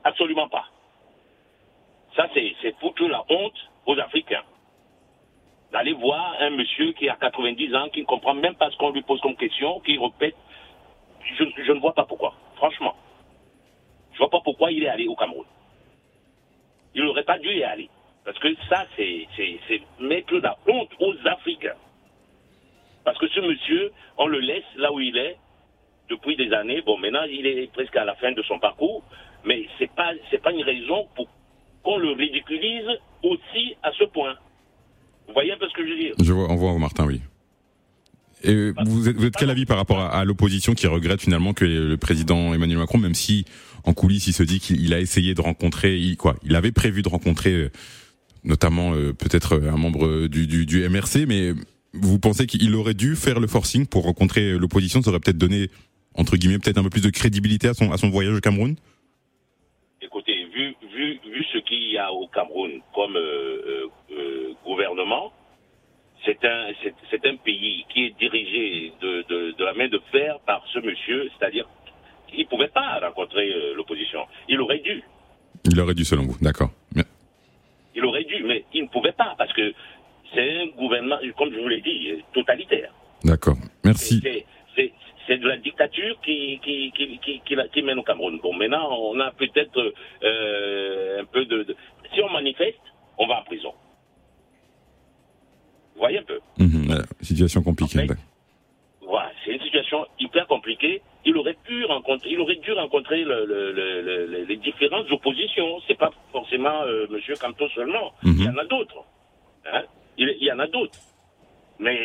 Absolument 0.05 0.49
pas. 0.49 0.65
Ça, 2.17 2.27
c'est 2.35 2.75
foutre 2.81 3.07
la 3.09 3.23
honte 3.29 3.71
aux 3.87 3.99
Africains. 3.99 4.43
D'aller 5.73 5.93
voir 5.93 6.35
un 6.41 6.51
monsieur 6.51 6.93
qui 6.93 7.09
a 7.09 7.17
90 7.17 7.75
ans, 7.75 7.89
qui 7.93 8.01
ne 8.01 8.07
comprend 8.07 8.35
même 8.35 8.55
pas 8.55 8.71
ce 8.71 8.77
qu'on 8.77 8.91
lui 8.91 9.03
pose 9.03 9.21
comme 9.21 9.37
question, 9.37 9.81
qui 9.81 9.99
répète. 9.99 10.35
Je, 11.39 11.45
je 11.67 11.73
ne 11.73 11.81
vois 11.81 11.95
pas 11.95 12.05
pourquoi, 12.05 12.35
franchement. 12.57 12.95
Je 14.13 14.17
ne 14.17 14.19
vois 14.19 14.31
pas 14.31 14.41
pourquoi 14.43 14.73
il 14.73 14.83
est 14.83 14.89
allé 14.89 15.07
au 15.07 15.15
Cameroun. 15.15 15.45
Il 16.95 17.05
n'aurait 17.05 17.25
pas 17.25 17.39
dû 17.39 17.49
y 17.49 17.63
aller. 17.63 17.89
Parce 18.25 18.39
que 18.39 18.49
ça, 18.69 18.87
c'est 18.97 19.27
mettre 20.01 20.35
la 20.37 20.57
honte 20.67 20.91
aux 21.01 21.15
Africains. 21.27 21.77
Parce 23.09 23.21
que 23.21 23.29
ce 23.29 23.41
monsieur, 23.41 23.91
on 24.19 24.27
le 24.27 24.39
laisse 24.39 24.69
là 24.77 24.93
où 24.93 25.01
il 25.01 25.17
est 25.17 25.39
depuis 26.11 26.37
des 26.37 26.53
années. 26.53 26.83
Bon, 26.85 26.99
maintenant, 26.99 27.23
il 27.23 27.47
est 27.47 27.73
presque 27.73 27.97
à 27.97 28.05
la 28.05 28.15
fin 28.17 28.33
de 28.33 28.43
son 28.43 28.59
parcours. 28.59 29.03
Mais 29.47 29.67
ce 29.79 29.85
n'est 29.85 29.91
pas, 29.97 30.13
pas 30.43 30.53
une 30.53 30.63
raison 30.63 31.09
pour 31.17 31.27
qu'on 31.83 31.97
le 31.97 32.13
ridiculise 32.13 32.87
aussi 33.23 33.77
à 33.83 33.93
ce 33.99 34.05
point. 34.05 34.35
Vous 35.27 35.33
voyez 35.33 35.53
un 35.53 35.57
peu 35.57 35.67
ce 35.71 35.73
que 35.73 35.87
je 35.87 35.91
veux 35.91 35.99
dire? 35.99 36.15
Je 36.23 36.33
vois, 36.35 36.53
on 36.53 36.57
voit 36.57 36.79
Martin, 36.79 37.07
oui. 37.07 37.23
Et 38.45 38.73
vous 38.85 39.09
êtes, 39.09 39.17
vous 39.17 39.25
êtes 39.25 39.37
quel 39.37 39.49
avis 39.49 39.65
par 39.65 39.79
rapport 39.79 40.01
à, 40.01 40.23
l'opposition 40.27 40.75
qui 40.75 40.87
regrette 40.87 41.23
finalement 41.23 41.55
que 41.55 41.65
le 41.65 41.97
président 41.97 42.53
Emmanuel 42.53 42.77
Macron, 42.77 42.99
même 42.99 43.15
si 43.15 43.47
en 43.85 43.95
coulisses 43.95 44.27
il 44.27 44.35
se 44.35 44.43
dit 44.43 44.61
qu'il 44.61 44.93
a 44.93 45.01
essayé 45.01 45.33
de 45.33 45.41
rencontrer, 45.41 45.97
il, 45.97 46.19
quoi, 46.19 46.37
il 46.45 46.55
avait 46.57 46.73
prévu 46.73 47.01
de 47.01 47.09
rencontrer 47.09 47.55
euh, 47.55 47.71
notamment 48.45 48.93
euh, 48.93 49.15
peut-être 49.15 49.59
un 49.59 49.79
membre 49.79 50.27
du 50.27 50.89
MRC, 50.91 51.25
mais 51.27 51.55
vous 51.95 52.19
pensez 52.19 52.47
qu'il 52.47 52.75
aurait 52.75 52.95
dû 52.95 53.17
faire 53.17 53.41
le 53.41 53.47
forcing 53.47 53.87
pour 53.87 54.05
rencontrer 54.05 54.53
l'opposition? 54.53 55.03
Ça 55.03 55.11
aurait 55.11 55.21
peut-être 55.21 55.39
donné 55.39 55.71
entre 56.15 56.37
guillemets 56.37 56.59
peut-être 56.59 56.79
un 56.79 56.83
peu 56.83 56.91
plus 56.91 57.03
de 57.03 57.11
crédibilité 57.11 57.69
à 57.69 57.75
son 57.75 57.93
à 57.93 57.97
son 57.97 58.11
voyage 58.11 58.37
au 58.37 58.41
Cameroun? 58.41 58.77
Écoutez, 60.03 60.47
vu 60.55 60.75
vu 60.95 61.21
vu 61.25 61.45
ce 61.53 61.59
qu'il 61.59 61.91
y 61.91 61.99
a 61.99 62.13
au 62.13 62.27
Cameroun 62.29 62.81
comme 62.95 63.17
euh, 63.17 63.87
gouvernement 64.65 65.33
c'est 66.25 66.45
un, 66.45 66.67
c'est, 67.11 67.27
un 67.27 67.37
pays 67.37 67.85
qui 67.89 68.07
est 68.07 68.19
dirigé 68.19 68.93
de, 69.01 69.25
de, 69.29 69.55
de, 69.57 69.65
la 69.65 69.73
main 69.73 69.89
de 69.89 70.01
fer 70.13 70.39
par 70.47 70.63
ce 70.73 70.79
monsieur, 70.81 71.31
c'est-à-dire 71.39 71.67
qu'il 72.29 72.41
ne 72.41 72.45
pouvait 72.45 72.69
pas 72.69 72.99
rencontrer 73.01 73.49
euh, 73.51 73.75
l'opposition. 73.75 74.21
Il 74.49 74.61
aurait 74.61 74.81
dû. 74.81 75.03
Il 75.65 75.81
aurait 75.81 75.95
dû, 75.95 76.05
selon 76.05 76.25
vous, 76.25 76.37
d'accord. 76.41 76.71
Il 77.95 78.05
aurait 78.05 78.25
dû, 78.25 78.45
mais 78.45 78.65
il 78.75 78.85
ne 78.85 78.89
pouvait 78.89 79.13
pas, 79.13 79.35
parce 79.39 79.53
que 79.55 79.73
c'est 80.35 80.61
un 80.63 80.67
gouvernement, 80.77 81.19
comme 81.37 81.53
je 81.53 81.59
vous 81.59 81.69
l'ai 81.69 81.81
dit, 81.81 82.23
totalitaire. 82.33 82.93
D'accord, 83.25 83.57
merci. 83.85 84.21
C'est, 84.75 85.37
de 85.37 85.47
la 85.47 85.59
dictature 85.59 86.19
qui, 86.25 86.59
qui, 86.65 86.91
qui, 86.93 87.19
qui, 87.19 87.43
qui, 87.45 87.83
mène 87.83 87.99
au 87.99 88.03
Cameroun. 88.03 88.41
Bon, 88.43 88.55
maintenant, 88.55 88.89
on 88.99 89.21
a 89.21 89.31
peut-être 89.33 89.93
euh, 90.23 91.21
un 91.21 91.25
peu 91.27 91.45
de. 91.45 91.67
Si 92.15 92.23
on 92.23 92.31
manifeste, 92.31 92.81
on 93.19 93.27
va 93.27 93.41
en 93.41 93.45
prison. 93.45 93.75
Vous 95.95 96.01
voyez 96.01 96.19
un 96.19 96.23
peu? 96.23 96.41
Mhm, 96.59 97.05
Situation 97.21 97.63
compliquée. 97.63 98.07
voilà, 99.03 99.31
c'est 99.45 99.53
une 99.53 99.61
situation 99.61 100.07
hyper 100.19 100.47
compliquée. 100.47 101.03
Il 101.27 101.37
aurait 101.37 101.59
pu 101.63 101.85
rencontrer, 101.85 102.31
il 102.31 102.41
aurait 102.41 102.57
dû 102.57 102.73
rencontrer 102.73 103.23
le, 103.23 104.45
les 104.49 104.57
différentes 104.57 105.11
oppositions. 105.11 105.79
C'est 105.87 105.99
pas 105.99 106.11
forcément 106.33 106.85
M. 106.87 107.07
Monsieur 107.11 107.35
Canto 107.35 107.69
seulement. 107.75 108.15
Il 108.23 108.45
y 108.45 108.49
mhm. 108.49 108.55
en 108.55 108.59
a 108.59 108.65
d'autres. 108.65 109.05
Il, 110.19 110.37
y 110.41 110.53
en 110.53 110.59
a 110.59 110.67
d'autres. 110.67 110.99
Mais 111.79 111.97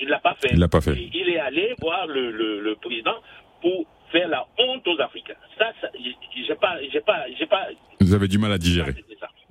il 0.00 0.08
l'a 0.08 0.18
pas 0.18 0.34
fait. 0.40 0.50
Il 0.52 0.58
l'a 0.58 0.68
pas 0.68 0.80
fait. 0.80 0.94
Il 0.94 1.28
est 1.28 1.38
allé 1.38 1.74
voir 1.80 2.06
le, 2.06 2.74
président 2.80 3.14
pour 3.62 3.86
faire 4.10 4.28
la 4.28 4.46
honte 4.58 4.86
aux 4.86 5.00
Africains. 5.00 5.34
Ça, 5.56 5.66
ça 5.80 5.88
j'ai 5.96 6.54
pas, 6.54 6.78
j'ai 6.92 7.00
pas, 7.00 7.24
j'ai 7.38 7.46
pas. 7.46 7.68
Vous 8.00 8.14
avez 8.14 8.28
du 8.28 8.38
mal 8.38 8.52
à 8.52 8.58
digérer. 8.58 8.94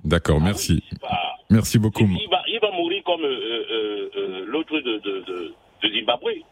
D'accord, 0.04 0.38
ah 0.40 0.44
merci. 0.44 0.82
merci 1.50 1.78
beaucoup. 1.78 2.04
Il 2.04 2.28
va, 2.30 2.42
il 2.46 2.58
va, 2.60 2.70
mourir 2.70 3.02
comme 3.04 3.22
euh, 3.22 3.26
euh, 3.26 4.10
euh, 4.16 4.44
l'autre 4.46 4.78
de, 4.78 4.98
de, 4.98 5.24
de, 5.26 5.54
Zimbabwe. 5.82 6.44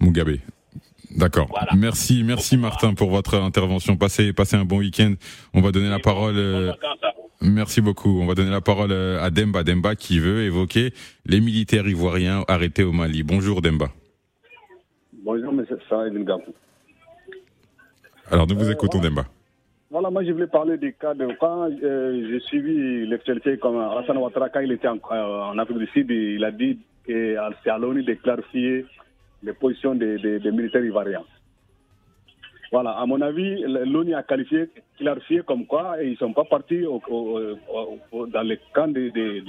Mugabe. 0.00 0.36
D'accord. 1.10 1.48
Merci, 1.76 2.22
merci 2.24 2.56
Martin 2.56 2.94
pour 2.94 3.10
votre 3.10 3.34
intervention. 3.34 3.96
Passez, 3.96 4.32
passez 4.32 4.56
un 4.56 4.64
bon 4.64 4.78
week-end. 4.78 5.14
On 5.52 5.60
va 5.60 5.72
donner 5.72 5.90
la 5.90 5.98
parole. 5.98 6.36
Merci 7.42 7.80
beaucoup. 7.80 8.20
On 8.20 8.26
va 8.26 8.34
donner 8.34 8.50
la 8.50 8.60
parole 8.60 8.92
à 8.92 9.30
Demba. 9.30 9.62
Demba 9.62 9.94
qui 9.94 10.18
veut 10.18 10.42
évoquer 10.42 10.92
les 11.26 11.40
militaires 11.40 11.86
ivoiriens 11.86 12.44
arrêtés 12.48 12.84
au 12.84 12.92
Mali. 12.92 13.22
Bonjour 13.22 13.62
Demba. 13.62 13.88
Bonjour 15.12 15.52
Monsieur 15.52 15.78
Saïd 15.88 16.14
Alors 18.30 18.46
nous 18.46 18.56
vous 18.56 18.70
écoutons 18.70 19.00
Demba. 19.00 19.24
Voilà, 19.90 20.08
moi 20.08 20.22
je 20.22 20.30
voulais 20.30 20.46
parler 20.46 20.78
du 20.78 20.94
cas 20.94 21.14
de 21.14 21.26
quand 21.40 21.68
euh, 21.82 22.28
j'ai 22.30 22.38
suivi 22.40 23.06
l'actualité 23.06 23.58
comme 23.58 23.76
Hassan 23.76 24.18
Ouattara, 24.18 24.48
quand 24.48 24.60
il 24.60 24.70
était 24.70 24.86
en, 24.86 24.98
euh, 25.10 25.58
Afrique 25.58 25.78
du 25.78 25.86
Sud, 25.88 26.10
il 26.10 26.44
a 26.44 26.52
dit 26.52 26.78
que 27.04 27.36
c'est 27.64 27.70
à 27.70 27.76
l'ONU 27.76 28.04
de 28.04 28.14
clarifier 28.14 28.86
les 29.42 29.52
positions 29.52 29.96
des, 29.96 30.38
militaires 30.52 30.84
ivoiriens. 30.84 31.24
Voilà, 32.72 32.90
à 32.92 33.04
mon 33.04 33.20
avis, 33.20 33.62
l'ONU 33.62 34.14
a 34.14 34.22
qualifié, 34.22 34.68
clarifié 34.96 35.42
comme 35.44 35.66
quoi 35.66 35.96
ils 36.02 36.12
ne 36.12 36.16
sont 36.16 36.32
pas 36.32 36.44
partis 36.44 36.82
dans 36.82 36.98
le 37.10 38.58
camp 38.72 38.86
de, 38.88 39.10
de, 39.10 39.42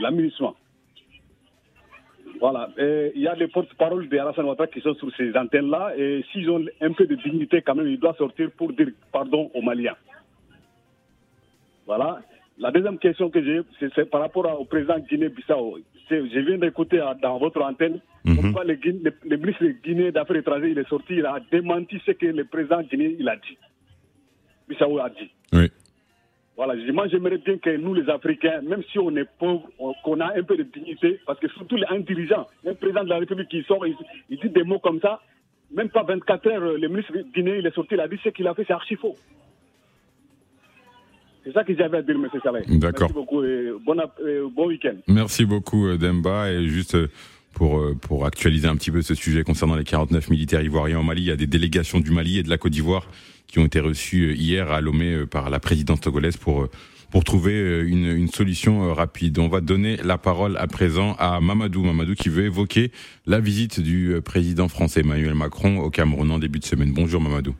Voilà, 2.40 2.70
il 2.80 3.22
y 3.22 3.28
a 3.28 3.36
des 3.36 3.48
porte-paroles 3.48 4.10
de 4.10 4.18
Alassane 4.18 4.46
Ouattara 4.46 4.66
qui 4.68 4.82
sont 4.82 4.96
sur 4.96 5.16
ces 5.16 5.38
antennes-là 5.38 5.94
et 5.98 6.26
s'ils 6.32 6.50
ont 6.50 6.66
un 6.82 6.94
peu 6.94 7.06
de 7.06 7.14
dignité 7.14 7.62
quand 7.62 7.76
même, 7.76 7.88
ils 7.88 8.00
doivent 8.00 8.18
sortir 8.18 8.50
pour 8.58 8.74
dire 8.74 8.90
pardon 9.12 9.52
aux 9.54 9.62
Maliens. 9.62 9.96
Voilà. 11.86 12.22
La 12.58 12.72
deuxième 12.72 12.98
question 12.98 13.30
que 13.30 13.44
j'ai, 13.44 13.62
c'est 13.96 14.10
par 14.10 14.22
rapport 14.22 14.60
au 14.60 14.66
président 14.66 14.98
Guinée-Bissau. 14.98 15.78
Je 16.10 16.40
viens 16.40 16.58
d'écouter 16.58 17.04
dans 17.22 17.38
votre 17.38 17.62
antenne 17.62 18.00
mhm. 18.26 18.36
pourquoi 18.36 18.64
le, 18.64 18.78
ministre 19.38 19.64
de 19.64 19.76
Guinée 19.84 20.12
d'Affaires 20.12 20.38
étrangères 20.38 20.70
il 20.70 20.78
est 20.78 20.88
sorti, 20.88 21.14
il 21.16 21.26
a 21.26 21.40
démenti 21.52 22.02
ce 22.06 22.12
que 22.12 22.28
le 22.28 22.46
président 22.46 22.82
Guinée 22.82 23.16
il 23.20 23.28
a 23.28 23.36
dit. 23.36 23.58
Bissau 24.68 25.00
a 25.00 25.10
dit. 25.10 25.30
Oui. 25.54 25.72
Voilà, 26.56 26.76
moi 26.94 27.08
j'aimerais 27.08 27.38
bien 27.38 27.58
que 27.58 27.76
nous 27.78 27.94
les 27.94 28.10
Africains, 28.10 28.62
même 28.62 28.84
si 28.92 29.00
on 29.00 29.16
est 29.16 29.28
pauvres, 29.40 29.68
qu'on 30.04 30.20
a 30.20 30.38
un 30.38 30.44
peu 30.44 30.58
de 30.58 30.64
dignité, 30.64 31.20
parce 31.26 31.40
que 31.40 31.48
surtout 31.50 31.78
un 31.90 32.00
dirigeant, 32.00 32.48
un 32.68 32.76
président 32.76 33.04
de 33.04 33.10
la 33.10 33.18
République 33.18 33.50
qui 33.50 33.64
sort, 33.64 33.86
il, 33.88 33.96
dit 34.30 34.50
des 34.50 34.64
mots 34.64 34.80
comme 34.80 35.00
ça, 35.00 35.22
même 35.74 35.90
pas 35.90 36.04
24 36.04 36.48
heures, 36.48 36.78
le 36.78 36.88
ministre 36.88 37.14
de 37.14 37.24
Guinée 37.34 37.58
il 37.60 37.66
est 37.66 37.74
sorti, 37.74 37.96
il 37.96 38.00
a 38.00 38.08
dit 38.08 38.20
ce 38.24 38.30
qu'il 38.30 38.48
a 38.48 38.54
fait, 38.54 38.64
c'est 38.68 38.74
archi 38.74 38.96
faux. 38.96 39.16
C'est 41.44 41.54
ça 41.54 41.64
que 41.64 41.76
j'avais 41.76 41.98
à 41.98 42.02
dire, 42.02 42.16
M. 42.16 42.28
Saleh. 42.44 42.64
D'accord. 42.78 43.10
Merci 43.10 43.14
beaucoup 43.14 43.44
et 43.44 43.72
bon, 43.84 43.98
bon 44.54 44.68
week-end. 44.68 44.96
Merci 45.08 45.46
beaucoup, 45.46 45.88
euh, 45.88 45.98
Demba. 45.98 46.52
Et 46.52 46.68
juste 46.68 46.96
euh, 46.96 47.08
pour, 47.54 47.80
euh, 47.80 47.96
pour 48.00 48.26
actualiser 48.26 48.68
un 48.68 48.76
petit 48.76 48.92
peu 48.92 49.02
ce 49.02 49.16
sujet 49.16 49.44
concernant 49.44 49.76
les 49.76 49.84
49 49.84 50.30
militaires 50.30 50.62
ivoiriens 50.62 51.00
au 51.00 51.04
Mali, 51.04 51.24
il 51.24 51.28
y 51.28 51.32
a 51.32 51.36
des 51.36 51.48
délégations 51.48 52.00
du 52.00 52.12
Mali 52.12 52.40
et 52.40 52.44
de 52.44 52.50
la 52.50 52.58
Côte 52.58 52.72
d'Ivoire 52.72 53.08
qui 53.48 53.60
ont 53.60 53.66
été 53.66 53.80
reçues 53.80 54.34
hier 54.36 54.72
à 54.72 54.82
Lomé 54.82 55.26
par 55.26 55.50
la 55.50 55.60
présidence 55.60 56.02
togolaise 56.02 56.38
pour 56.38 56.68
pour 57.12 57.26
trouver 57.26 57.84
une, 57.86 58.30
solution 58.30 58.94
rapide. 58.94 59.38
On 59.38 59.50
va 59.50 59.60
donner 59.60 59.98
la 59.98 60.18
parole 60.18 60.56
à 60.56 60.66
présent 60.68 61.14
à 61.20 61.42
Mamadou. 61.42 61.84
Mamadou 61.84 62.16
qui 62.16 62.30
veut 62.30 62.46
évoquer 62.46 62.92
la 63.26 63.42
visite 63.42 63.82
du 63.82 64.16
président 64.24 64.70
français 64.70 65.02
Emmanuel 65.02 65.36
Macron 65.36 65.80
au 65.80 65.90
Cameroun 65.90 66.32
en 66.32 66.40
début 66.40 66.60
de 66.60 66.64
semaine. 66.64 66.94
Bonjour 66.96 67.20
Mamadou. 67.20 67.54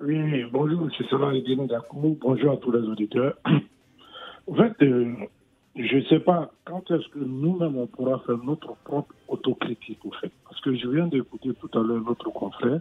Oui, 0.00 0.44
bonjour 0.52 0.82
M. 0.82 1.66
Dakou, 1.68 2.18
bonjour 2.20 2.52
à 2.52 2.56
tous 2.58 2.70
les 2.72 2.80
auditeurs. 2.80 3.34
En 4.48 4.54
fait, 4.54 4.80
euh, 4.82 5.12
je 5.76 5.96
ne 5.96 6.02
sais 6.04 6.20
pas 6.20 6.50
quand 6.64 6.90
est-ce 6.90 7.08
que 7.08 7.18
nous-mêmes 7.18 7.76
on 7.76 7.86
pourra 7.86 8.18
faire 8.20 8.38
notre 8.38 8.74
propre 8.84 9.14
autocritique, 9.28 10.04
au 10.04 10.10
fait? 10.12 10.32
Parce 10.44 10.60
que 10.60 10.74
je 10.74 10.88
viens 10.88 11.06
d'écouter 11.06 11.52
tout 11.54 11.70
à 11.78 11.82
l'heure 11.82 12.02
notre 12.02 12.30
confrère 12.30 12.80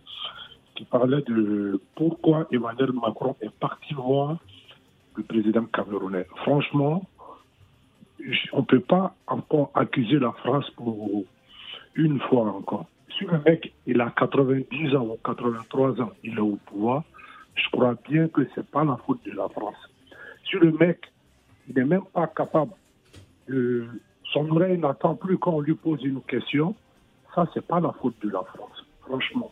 qui 0.76 0.86
parlait 0.86 1.22
de 1.22 1.80
pourquoi 1.96 2.48
Emmanuel 2.52 2.92
Macron 2.94 3.36
est 3.42 3.54
parti 3.60 3.94
voir 3.94 4.38
le 5.16 5.24
président 5.24 5.66
camerounais. 5.66 6.26
Franchement, 6.38 7.06
on 8.54 8.60
ne 8.60 8.66
peut 8.66 8.80
pas 8.80 9.16
encore 9.28 9.72
accuser 9.74 10.20
la 10.20 10.32
France 10.32 10.70
pour 10.72 11.26
une 11.96 12.20
fois 12.22 12.46
encore 12.52 12.88
si 13.18 13.26
le 13.26 13.40
mec 13.46 13.74
il 13.86 14.02
a 14.02 14.12
90 14.12 14.96
ans 14.96 15.06
ou 15.06 15.18
83 15.24 16.02
ans, 16.02 16.12
il 16.24 16.36
est 16.36 16.40
au 16.40 16.58
pouvoir, 16.66 17.04
je 17.56 17.70
crois 17.72 17.96
bien 18.10 18.28
que 18.28 18.44
ce 18.54 18.60
n'est 18.60 18.66
pas 18.66 18.84
la 18.84 18.98
faute 19.06 19.24
de 19.26 19.32
la 19.32 19.48
France. 19.50 19.78
Si 20.50 20.58
le 20.58 20.72
mec 20.72 21.00
il 21.68 21.76
n'est 21.76 21.86
même 21.86 22.06
pas 22.14 22.28
capable 22.28 22.74
de. 23.48 23.88
Son 24.34 24.50
oreille 24.50 24.78
n'attend 24.78 25.16
plus 25.16 25.38
qu'on 25.38 25.62
lui 25.62 25.76
pose 25.76 26.04
une 26.04 26.22
question, 26.22 26.76
ça, 27.34 27.48
c'est 27.54 27.66
pas 27.66 27.80
la 27.80 27.94
faute 28.02 28.16
de 28.24 28.30
la 28.30 28.42
France, 28.42 28.84
franchement. 29.02 29.52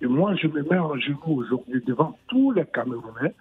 Et 0.00 0.06
moi, 0.06 0.34
je 0.36 0.46
me 0.46 0.62
mets 0.62 0.78
en 0.78 0.98
genoux 0.98 1.18
aujourd'hui 1.26 1.82
devant 1.86 2.16
tous 2.28 2.52
les 2.52 2.64
Camerounais, 2.64 3.34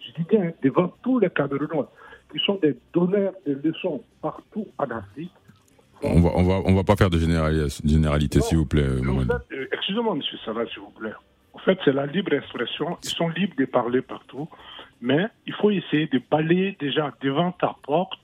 je 0.00 0.12
dis 0.12 0.28
bien 0.28 0.52
devant 0.62 0.92
tous 1.02 1.18
les 1.18 1.30
Camerounais 1.30 1.86
qui 2.30 2.38
sont 2.44 2.58
des 2.62 2.76
donneurs 2.92 3.32
de 3.46 3.58
leçons 3.64 4.02
partout 4.20 4.66
en 4.78 4.84
Afrique, 4.84 5.32
on 6.02 6.20
va, 6.20 6.30
on 6.34 6.42
va, 6.44 6.60
on 6.64 6.74
va 6.74 6.84
pas 6.84 6.96
faire 6.96 7.10
de 7.10 7.18
généralité, 7.18 8.40
s'il 8.40 8.58
vous 8.58 8.66
plaît. 8.66 8.82
Euh, 8.82 9.66
excusez-moi, 9.72 10.14
monsieur 10.14 10.38
Salah, 10.44 10.64
s'il 10.66 10.80
vous 10.80 10.90
plaît. 10.90 11.12
En 11.54 11.58
fait, 11.58 11.78
c'est 11.84 11.92
la 11.92 12.06
libre 12.06 12.32
expression. 12.34 12.96
Ils 13.02 13.10
sont 13.10 13.28
libres 13.28 13.54
de 13.58 13.64
parler 13.64 14.00
partout. 14.00 14.48
Mais 15.00 15.26
il 15.46 15.54
faut 15.54 15.70
essayer 15.70 16.06
de 16.06 16.20
balayer 16.30 16.76
déjà 16.78 17.12
devant 17.20 17.52
ta 17.52 17.76
porte 17.84 18.18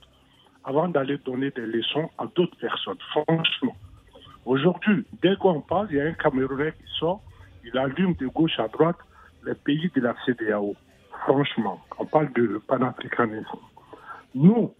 avant 0.65 0.87
d'aller 0.87 1.17
donner 1.19 1.51
des 1.51 1.65
leçons 1.65 2.09
à 2.17 2.25
d'autres 2.35 2.57
personnes. 2.57 2.97
Franchement. 3.11 3.75
Aujourd'hui, 4.45 5.05
dès 5.21 5.35
qu'on 5.37 5.61
parle, 5.61 5.87
il 5.91 5.97
y 5.97 6.01
a 6.01 6.05
un 6.05 6.13
Camerounais 6.13 6.71
qui 6.73 6.91
sort, 6.99 7.21
il 7.63 7.77
allume 7.77 8.13
de 8.15 8.27
gauche 8.27 8.59
à 8.59 8.67
droite 8.67 8.97
les 9.45 9.55
pays 9.55 9.91
de 9.95 10.01
la 10.01 10.15
CDAO. 10.25 10.75
Franchement, 11.23 11.81
on 11.97 12.05
parle 12.05 12.31
de 12.33 12.61
panafricanisme. 12.67 13.59
Nous, 14.33 14.73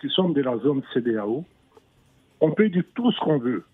qui 0.00 0.08
sommes 0.08 0.32
de 0.34 0.42
la 0.42 0.56
zone 0.58 0.82
CDAO, 0.92 1.44
on 2.40 2.50
peut 2.52 2.68
dire 2.68 2.84
tout 2.94 3.10
ce 3.12 3.20
qu'on 3.20 3.38
veut. 3.38 3.64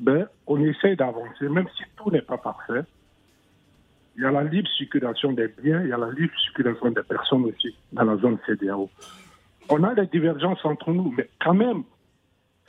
Ben, 0.00 0.26
on 0.46 0.62
essaie 0.62 0.96
d'avancer, 0.96 1.48
même 1.48 1.68
si 1.76 1.84
tout 1.96 2.10
n'est 2.10 2.22
pas 2.22 2.38
parfait. 2.38 2.84
Il 4.16 4.22
y 4.22 4.26
a 4.26 4.30
la 4.30 4.44
libre 4.44 4.68
circulation 4.76 5.32
des 5.32 5.48
biens, 5.48 5.82
il 5.82 5.88
y 5.88 5.92
a 5.92 5.98
la 5.98 6.10
libre 6.10 6.32
circulation 6.40 6.90
des 6.90 7.02
personnes 7.02 7.44
aussi 7.44 7.74
dans 7.92 8.04
la 8.04 8.16
zone 8.16 8.38
CDAO. 8.46 8.90
On 9.68 9.82
a 9.84 9.94
des 9.94 10.06
divergences 10.06 10.64
entre 10.64 10.90
nous, 10.92 11.14
mais 11.16 11.28
quand 11.40 11.54
même, 11.54 11.84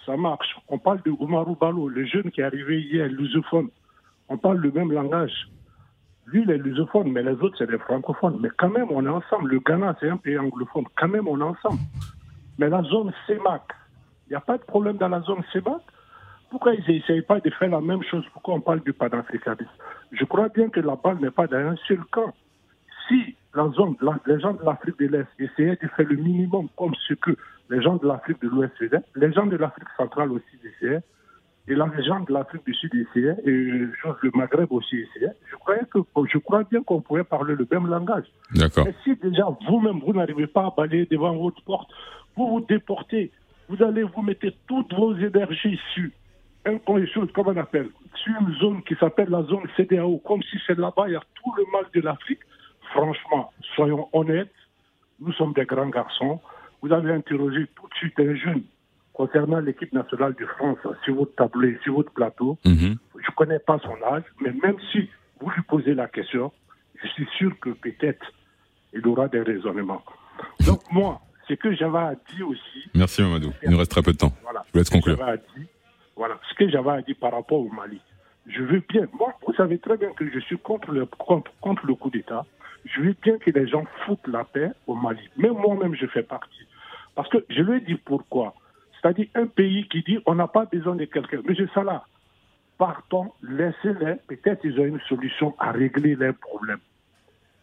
ça 0.05 0.17
marche. 0.17 0.55
On 0.67 0.77
parle 0.77 1.01
de 1.03 1.11
Oumarou 1.11 1.55
Balo, 1.55 1.87
le 1.89 2.05
jeune 2.05 2.31
qui 2.31 2.41
est 2.41 2.43
arrivé 2.43 2.81
hier, 2.81 3.07
lusophone. 3.07 3.69
On 4.29 4.37
parle 4.37 4.57
le 4.57 4.71
même 4.71 4.91
langage. 4.91 5.49
Lui, 6.25 6.43
il 6.43 6.51
est 6.51 6.57
lusophone, 6.57 7.11
mais 7.11 7.23
les 7.23 7.33
autres, 7.33 7.55
c'est 7.57 7.69
des 7.69 7.77
francophones. 7.77 8.39
Mais 8.41 8.49
quand 8.57 8.69
même, 8.69 8.87
on 8.91 9.05
est 9.05 9.09
ensemble. 9.09 9.49
Le 9.49 9.59
Ghana, 9.59 9.95
c'est 9.99 10.09
un 10.09 10.17
pays 10.17 10.37
anglophone. 10.37 10.85
Quand 10.95 11.09
même, 11.09 11.27
on 11.27 11.39
est 11.39 11.43
ensemble. 11.43 11.79
Mais 12.57 12.69
la 12.69 12.81
zone 12.83 13.11
CEMAC, 13.27 13.63
il 14.27 14.31
n'y 14.31 14.35
a 14.35 14.41
pas 14.41 14.57
de 14.57 14.63
problème 14.63 14.97
dans 14.97 15.09
la 15.09 15.21
zone 15.21 15.43
CEMAC. 15.51 15.81
Pourquoi 16.49 16.75
ils 16.75 16.85
n'essayent 16.87 17.23
pas 17.23 17.39
de 17.39 17.49
faire 17.49 17.69
la 17.69 17.81
même 17.81 18.03
chose? 18.03 18.23
Pourquoi 18.31 18.53
on 18.53 18.61
parle 18.61 18.81
du 18.81 18.93
panafricanisme 18.93 19.71
Je 20.11 20.23
crois 20.23 20.49
bien 20.49 20.69
que 20.69 20.79
la 20.79 20.95
balle 20.95 21.19
n'est 21.19 21.31
pas 21.31 21.47
dans 21.47 21.57
un 21.57 21.75
seul 21.87 22.03
camp. 22.11 22.33
Si 23.07 23.35
la 23.55 23.69
zone, 23.69 23.95
les 24.25 24.39
gens 24.39 24.53
de 24.53 24.63
l'Afrique 24.63 24.99
de 24.99 25.07
l'Est 25.07 25.27
essayaient 25.39 25.77
de 25.81 25.87
faire 25.95 26.07
le 26.07 26.15
minimum 26.15 26.67
comme 26.75 26.93
ce 27.07 27.13
que 27.13 27.31
les 27.69 27.81
gens 27.81 27.95
de 27.95 28.07
l'Afrique 28.07 28.41
de 28.41 28.47
l'Ouest 28.49 28.73
faisaient, 28.77 29.03
les 29.15 29.31
gens 29.31 29.45
de 29.45 29.57
l'Afrique 29.57 29.87
centrale 29.97 30.31
aussi 30.31 30.57
essayaient, 30.63 31.01
et 31.67 31.75
les 31.75 32.03
gens 32.03 32.19
de 32.19 32.33
l'Afrique 32.33 32.65
du 32.65 32.73
Sud 32.73 32.93
essayaient, 32.93 33.37
et 33.45 33.51
le 33.51 34.31
Maghreb 34.33 34.71
aussi 34.71 34.97
essayait. 34.97 35.31
Je, 35.49 35.55
croyais 35.55 35.83
que, 35.89 35.99
je 36.31 36.37
crois 36.39 36.63
bien 36.63 36.83
qu'on 36.83 37.01
pouvait 37.01 37.23
parler 37.23 37.55
le 37.55 37.65
même 37.71 37.87
langage. 37.87 38.25
D'accord. 38.53 38.85
Mais 38.85 38.95
si 39.03 39.15
déjà 39.15 39.45
vous-même, 39.67 39.99
vous 39.99 40.13
n'arrivez 40.13 40.47
pas 40.47 40.65
à 40.65 40.73
balayer 40.75 41.05
devant 41.05 41.35
votre 41.37 41.63
porte, 41.63 41.89
vous 42.35 42.47
vous 42.47 42.61
déportez, 42.61 43.31
vous 43.69 43.81
allez 43.81 44.03
vous 44.03 44.21
mettre 44.21 44.47
toutes 44.67 44.93
vos 44.93 45.15
énergies 45.15 45.79
sur 45.93 46.09
un 46.65 47.05
chose, 47.07 47.29
comme 47.33 47.47
on 47.47 47.57
appelle, 47.57 47.89
sur 48.15 48.33
une 48.39 48.55
zone 48.55 48.83
qui 48.83 48.95
s'appelle 48.95 49.29
la 49.29 49.43
zone 49.43 49.63
CDAO, 49.75 50.17
comme 50.19 50.41
si 50.43 50.57
c'est 50.65 50.77
là-bas, 50.77 51.05
il 51.07 51.13
y 51.13 51.15
a 51.15 51.23
tout 51.35 51.53
le 51.57 51.63
mal 51.71 51.85
de 51.93 52.01
l'Afrique. 52.01 52.39
Franchement, 52.93 53.51
soyons 53.75 54.07
honnêtes, 54.13 54.53
nous 55.19 55.33
sommes 55.33 55.53
des 55.53 55.65
grands 55.65 55.89
garçons. 55.89 56.39
Vous 56.81 56.91
avez 56.93 57.11
interrogé 57.11 57.67
tout 57.75 57.87
de 57.87 57.93
suite 57.95 58.19
un 58.19 58.35
jeune 58.35 58.63
concernant 59.13 59.59
l'équipe 59.59 59.91
nationale 59.93 60.35
de 60.39 60.45
France 60.45 60.77
sur 61.03 61.15
votre 61.15 61.35
tableau, 61.35 61.69
sur 61.83 61.95
votre 61.95 62.11
plateau. 62.11 62.57
Mhm. 62.65 62.97
Je 63.15 63.31
ne 63.31 63.35
connais 63.35 63.59
pas 63.59 63.79
son 63.79 63.95
âge, 64.13 64.23
mais 64.41 64.51
même 64.61 64.77
si 64.91 65.09
vous 65.39 65.49
lui 65.49 65.61
posez 65.63 65.93
la 65.93 66.07
question, 66.07 66.51
je 67.01 67.07
suis 67.09 67.27
sûr 67.37 67.51
que 67.59 67.69
peut-être 67.69 68.25
il 68.93 69.05
aura 69.07 69.27
des 69.27 69.41
raisonnements. 69.41 70.03
Donc 70.65 70.81
moi, 70.91 71.21
ce 71.47 71.53
que 71.53 71.73
j'avais 71.75 71.97
à 71.97 72.15
dire 72.35 72.47
aussi. 72.47 72.89
Merci 72.93 73.21
Mamadou. 73.21 73.51
Il 73.63 73.71
nous 73.71 73.77
reste 73.77 73.91
très 73.91 74.01
peu 74.03 74.13
de 74.13 74.17
temps. 74.17 74.33
Voilà. 74.43 74.63
Je 74.67 74.71
vous 74.73 74.79
laisse 74.79 74.89
conclure. 74.89 75.17
voilà. 76.15 76.39
Ce 76.49 76.53
que 76.55 76.69
j'avais 76.69 76.91
à 76.91 77.01
dire 77.01 77.15
par 77.19 77.31
rapport 77.31 77.59
au 77.59 77.69
Mali. 77.69 77.99
Je 78.45 78.61
veux 78.61 78.83
bien. 78.89 79.07
Moi, 79.17 79.33
vous 79.47 79.53
savez 79.53 79.77
très 79.79 79.97
bien 79.97 80.11
que 80.11 80.29
je 80.29 80.39
suis 80.39 80.57
contre 80.57 80.91
le, 80.91 81.05
contre, 81.05 81.51
contre 81.61 81.85
le 81.85 81.95
coup 81.95 82.09
d'État. 82.09 82.45
Je 82.85 83.01
veux 83.01 83.15
bien 83.21 83.37
que 83.37 83.51
les 83.51 83.67
gens 83.67 83.85
foutent 84.05 84.27
la 84.27 84.43
paix 84.43 84.71
au 84.87 84.95
Mali. 84.95 85.29
Même 85.37 85.53
moi-même, 85.53 85.95
je 85.95 86.05
fais 86.07 86.23
partie. 86.23 86.67
Parce 87.15 87.29
que 87.29 87.37
je 87.49 87.61
lui 87.61 87.77
ai 87.77 87.81
dit 87.81 87.95
pourquoi. 87.95 88.55
C'est-à-dire 88.93 89.27
un 89.35 89.47
pays 89.47 89.87
qui 89.87 90.01
dit 90.03 90.19
on 90.25 90.35
n'a 90.35 90.47
pas 90.47 90.65
besoin 90.65 90.95
de 90.95 91.05
quelqu'un. 91.05 91.41
Monsieur 91.47 91.69
Salah, 91.73 92.05
partons, 92.77 93.31
laissez-les. 93.41 94.15
Peut-être 94.27 94.65
ils 94.65 94.79
ont 94.79 94.85
une 94.85 94.99
solution 95.01 95.55
à 95.59 95.71
régler 95.71 96.15
leurs 96.15 96.35
problèmes. 96.35 96.79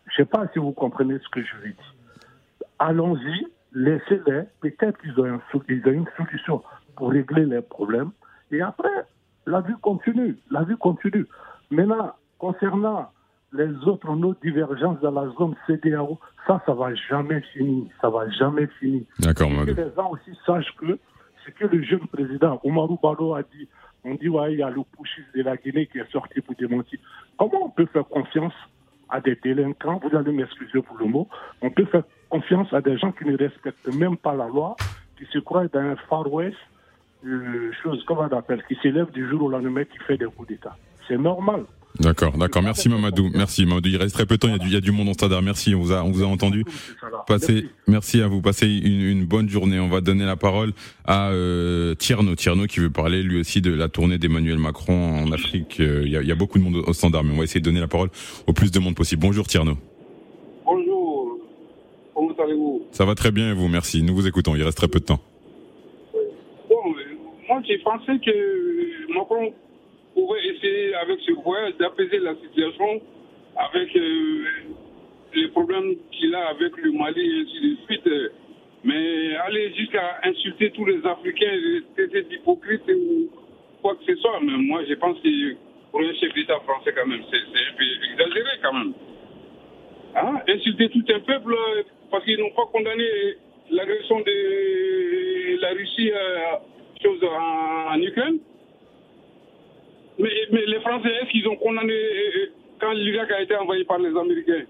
Je 0.06 0.12
ne 0.12 0.16
sais 0.24 0.30
pas 0.30 0.46
si 0.52 0.58
vous 0.58 0.72
comprenez 0.72 1.18
ce 1.18 1.28
que 1.28 1.42
je 1.42 1.56
veux 1.56 1.68
dire. 1.68 1.94
Allons-y, 2.78 3.46
laissez-les. 3.72 4.42
Peut-être 4.60 4.98
qu'ils 5.00 5.18
ont, 5.20 5.40
ont, 5.52 5.62
une 5.68 6.06
solution 6.16 6.62
pour 6.96 7.10
régler 7.10 7.44
leurs 7.44 7.66
problèmes. 7.66 8.10
Et 8.50 8.60
après, 8.60 9.06
la 9.46 9.60
vie 9.60 9.74
continue. 9.80 10.36
La 10.50 10.64
vie 10.64 10.76
continue. 10.76 11.26
Maintenant, 11.70 12.12
concernant 12.38 13.10
les 13.52 13.74
autres, 13.86 14.14
nos 14.14 14.34
divergences 14.34 15.00
dans 15.00 15.10
la 15.10 15.28
zone 15.38 15.54
CDAO, 15.66 16.18
ça, 16.46 16.62
ça 16.64 16.72
va 16.72 16.94
jamais 16.94 17.40
finir. 17.52 17.86
Ça 18.00 18.08
va 18.08 18.28
jamais 18.30 18.66
finir. 18.78 19.02
D'accord, 19.18 19.50
Que 19.66 19.70
les 19.72 19.94
gens 19.96 20.10
aussi 20.10 20.36
sachent 20.46 20.74
que 20.76 20.98
ce 21.44 21.50
que 21.50 21.66
le 21.66 21.82
jeune 21.82 22.06
président 22.06 22.60
Omarou 22.64 22.98
Balo 23.02 23.34
a 23.34 23.42
dit, 23.42 23.68
on 24.04 24.14
dit, 24.14 24.28
ouais, 24.28 24.52
il 24.52 24.58
y 24.58 24.62
a 24.62 24.70
le 24.70 24.82
pouchis 24.96 25.22
de 25.34 25.42
la 25.42 25.56
Guinée 25.56 25.86
qui 25.86 25.98
est 25.98 26.10
sorti 26.10 26.40
pour 26.40 26.54
démentir. 26.54 26.98
Comment 27.38 27.66
on 27.66 27.70
peut 27.70 27.86
faire 27.86 28.06
confiance 28.06 28.54
à 29.08 29.20
des 29.20 29.36
délinquants, 29.42 30.00
vous 30.02 30.16
allez 30.16 30.32
m'excuser 30.32 30.80
pour 30.82 30.96
le 30.98 31.06
mot, 31.06 31.28
on 31.62 31.70
peut 31.70 31.84
faire 31.86 32.04
confiance 32.28 32.72
à 32.72 32.80
des 32.80 32.96
gens 32.96 33.10
qui 33.10 33.24
ne 33.24 33.36
respectent 33.36 33.92
même 33.92 34.16
pas 34.16 34.34
la 34.34 34.46
loi, 34.46 34.76
qui 35.18 35.24
se 35.26 35.38
croient 35.40 35.66
dans 35.66 35.80
un 35.80 35.96
Far 36.08 36.32
West, 36.32 36.56
euh, 37.26 37.72
chose, 37.82 38.02
comment 38.06 38.28
on 38.30 38.36
appelle, 38.36 38.62
qui 38.68 38.76
s'élève 38.76 39.10
du 39.10 39.28
jour 39.28 39.42
au 39.42 39.48
lendemain, 39.48 39.84
qui 39.84 39.98
fait 39.98 40.16
des 40.16 40.26
coups 40.26 40.48
d'État. 40.48 40.76
C'est 41.08 41.18
normal. 41.18 41.64
D'accord, 41.98 42.36
d'accord. 42.38 42.62
Merci 42.62 42.88
Mamadou. 42.88 43.30
Merci 43.34 43.66
Mamadou. 43.66 43.88
Il 43.88 43.96
reste 43.96 44.14
très 44.14 44.24
peu 44.24 44.36
de 44.36 44.40
temps. 44.40 44.48
Il 44.48 44.52
y 44.52 44.54
a 44.54 44.58
du, 44.58 44.66
il 44.68 44.72
y 44.72 44.76
a 44.76 44.80
du 44.80 44.92
monde 44.92 45.08
en 45.08 45.12
stade. 45.12 45.32
Merci. 45.42 45.74
On 45.74 45.80
vous 45.80 45.92
a, 45.92 46.02
on 46.02 46.10
vous 46.10 46.22
a 46.22 46.26
entendu. 46.26 46.64
Passez, 47.26 47.66
merci 47.88 48.22
à 48.22 48.28
vous. 48.28 48.40
Passez 48.40 48.66
une, 48.66 49.02
une, 49.02 49.24
bonne 49.26 49.48
journée. 49.48 49.80
On 49.80 49.88
va 49.88 50.00
donner 50.00 50.24
la 50.24 50.36
parole 50.36 50.72
à 51.04 51.30
euh, 51.30 51.94
Tierno. 51.94 52.34
Tierno 52.36 52.66
qui 52.66 52.80
veut 52.80 52.90
parler 52.90 53.22
lui 53.22 53.40
aussi 53.40 53.60
de 53.60 53.74
la 53.74 53.88
tournée 53.88 54.18
d'Emmanuel 54.18 54.58
Macron 54.58 55.24
en 55.24 55.32
Afrique. 55.32 55.80
Euh, 55.80 56.02
il 56.04 56.12
y, 56.12 56.16
a, 56.16 56.22
il 56.22 56.28
y, 56.28 56.32
a, 56.32 56.36
beaucoup 56.36 56.58
de 56.58 56.64
monde 56.64 56.76
au 56.76 56.92
standard, 56.92 57.24
mais 57.24 57.34
on 57.34 57.38
va 57.38 57.44
essayer 57.44 57.60
de 57.60 57.64
donner 57.64 57.80
la 57.80 57.88
parole 57.88 58.10
au 58.46 58.52
plus 58.52 58.70
de 58.70 58.78
monde 58.78 58.94
possible. 58.94 59.20
Bonjour 59.20 59.46
Tierno. 59.46 59.76
Bonjour. 60.64 61.38
Comment 62.14 62.34
allez-vous? 62.42 62.86
Ça 62.92 63.04
va 63.04 63.14
très 63.14 63.32
bien 63.32 63.50
et 63.50 63.54
vous? 63.54 63.68
Merci. 63.68 64.02
Nous 64.02 64.14
vous 64.14 64.26
écoutons. 64.26 64.54
Il 64.54 64.62
reste 64.62 64.78
très 64.78 64.88
peu 64.88 65.00
de 65.00 65.04
temps. 65.04 65.20
Bon, 66.68 66.76
moi 67.48 67.60
j'ai 67.66 67.78
pensé 67.78 68.12
que 68.24 69.12
Macron 69.12 69.52
pouvait 70.20 70.46
essayer 70.46 70.94
avec 70.94 71.18
ce 71.20 71.32
voyage 71.32 71.76
d'apaiser 71.78 72.18
la 72.18 72.34
situation 72.36 73.00
avec 73.56 73.96
euh, 73.96 74.44
les 75.34 75.48
problèmes 75.48 75.96
qu'il 76.12 76.34
a 76.34 76.48
avec 76.48 76.76
le 76.76 76.92
Mali 76.92 77.20
et 77.20 77.42
ainsi 77.42 77.60
de 77.60 77.76
suite. 77.86 78.08
Mais 78.82 79.36
aller 79.36 79.72
jusqu'à 79.74 80.20
insulter 80.24 80.70
tous 80.70 80.86
les 80.86 81.04
Africains, 81.04 81.52
traiter 81.94 82.22
d'hypocrites 82.22 82.88
ou 82.88 83.28
quoi 83.82 83.94
que 83.96 84.04
ce 84.06 84.18
soit, 84.20 84.40
mais 84.42 84.56
moi 84.56 84.82
je 84.88 84.94
pense 84.94 85.18
que 85.20 85.54
pour 85.90 86.00
un 86.00 86.14
chef 86.14 86.32
d'État 86.34 86.58
français 86.60 86.92
quand 86.96 87.06
même, 87.06 87.22
c'est 87.30 87.36
un 87.36 87.76
peu 87.76 87.84
exagéré 88.12 88.50
quand 88.62 88.72
même. 88.72 88.92
Hein? 90.16 90.40
Insulter 90.48 90.88
tout 90.88 91.04
un 91.14 91.20
peuple 91.20 91.56
parce 92.10 92.24
qu'ils 92.24 92.38
n'ont 92.38 92.50
pas 92.50 92.66
condamné 92.72 93.04
l'agression 93.70 94.20
de 94.20 95.60
la 95.60 95.68
Russie 95.70 96.10
euh, 96.10 96.56
chose 97.02 97.20
en 97.22 98.00
Ukraine. 98.00 98.38
Mais, 100.20 100.30
mais, 100.52 100.66
les 100.66 100.80
Français, 100.80 101.08
est-ce 101.22 101.30
qu'ils 101.30 101.48
ont 101.48 101.56
condamné 101.56 101.94
quand 102.80 102.92
l'Irak 102.92 103.30
a 103.30 103.42
été 103.42 103.56
envoyé 103.56 103.84
par 103.84 103.98
les 103.98 104.16
Américains? 104.16 104.64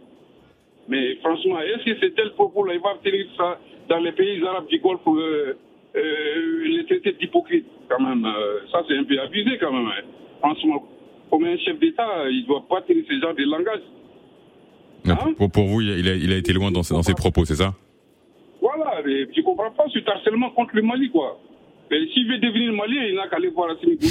Mais 0.88 1.16
franchement, 1.16 1.60
est-ce 1.60 1.84
que 1.84 2.00
c'est 2.00 2.14
tel 2.14 2.32
propos-là? 2.32 2.74
Ils 2.74 2.80
vont 2.80 2.96
tenir 3.02 3.26
ça 3.36 3.58
dans 3.88 3.98
les 3.98 4.12
pays 4.12 4.42
arabes 4.44 4.66
du 4.68 4.78
Golfe 4.78 5.00
euh, 5.06 5.54
euh, 5.96 6.64
les 6.64 6.84
traiter 6.86 7.12
d'hypocrites, 7.12 7.66
quand 7.88 8.00
même. 8.00 8.24
Euh, 8.24 8.60
ça, 8.72 8.82
c'est 8.88 8.96
un 8.96 9.04
peu 9.04 9.18
abusé, 9.20 9.58
quand 9.58 9.72
même. 9.72 9.86
Hein. 9.86 10.02
Franchement, 10.38 10.84
comme 11.30 11.44
un 11.44 11.56
chef 11.58 11.78
d'État, 11.78 12.28
il 12.28 12.42
ne 12.42 12.46
doit 12.46 12.64
pas 12.68 12.82
tenir 12.82 13.04
ce 13.08 13.20
genre 13.20 13.34
de 13.34 13.44
langage. 13.44 13.82
Hein? 15.06 15.32
pour, 15.36 15.50
pour, 15.50 15.64
vous, 15.64 15.80
il 15.80 16.08
a, 16.08 16.14
il 16.14 16.32
a, 16.32 16.36
été 16.36 16.52
loin 16.52 16.70
dans, 16.70 16.82
dans 16.90 17.02
ses 17.02 17.14
propos, 17.14 17.44
c'est 17.44 17.56
ça? 17.56 17.74
Voilà, 18.60 19.00
mais 19.04 19.26
je 19.32 19.40
ne 19.40 19.44
comprends 19.44 19.70
pas 19.70 19.84
ce 19.88 19.98
harcèlement 20.06 20.50
contre 20.50 20.76
le 20.76 20.82
Mali, 20.82 21.10
quoi. 21.10 21.40
Mais 21.90 22.06
s'il 22.12 22.28
veut 22.28 22.38
devenir 22.38 22.72
malien, 22.72 23.04
il 23.04 23.14
n'a 23.16 23.26
qu'à 23.28 23.36
aller 23.36 23.48
voir 23.48 23.68
la 23.68 23.76
Sénégal 23.80 24.08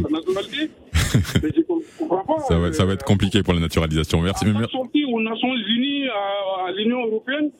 pour 0.00 0.10
la 0.10 0.18
nationalité. 0.18 0.70
Mais 1.42 1.50
je 1.56 1.62
comprends 1.62 2.24
pas. 2.24 2.40
Ça 2.40 2.58
va, 2.58 2.72
ça 2.72 2.84
va 2.84 2.94
être 2.94 3.04
compliqué 3.04 3.42
pour 3.42 3.54
la 3.54 3.60
naturalisation. 3.60 4.20
Merci. 4.20 4.46
On 4.54 4.60
a 4.60 4.68
sorti 4.68 5.04
aux 5.04 5.20
Nations 5.20 5.54
Unies, 5.54 6.08
à, 6.08 6.66
à 6.68 6.72
l'Union 6.72 7.04
Européenne, 7.06 7.50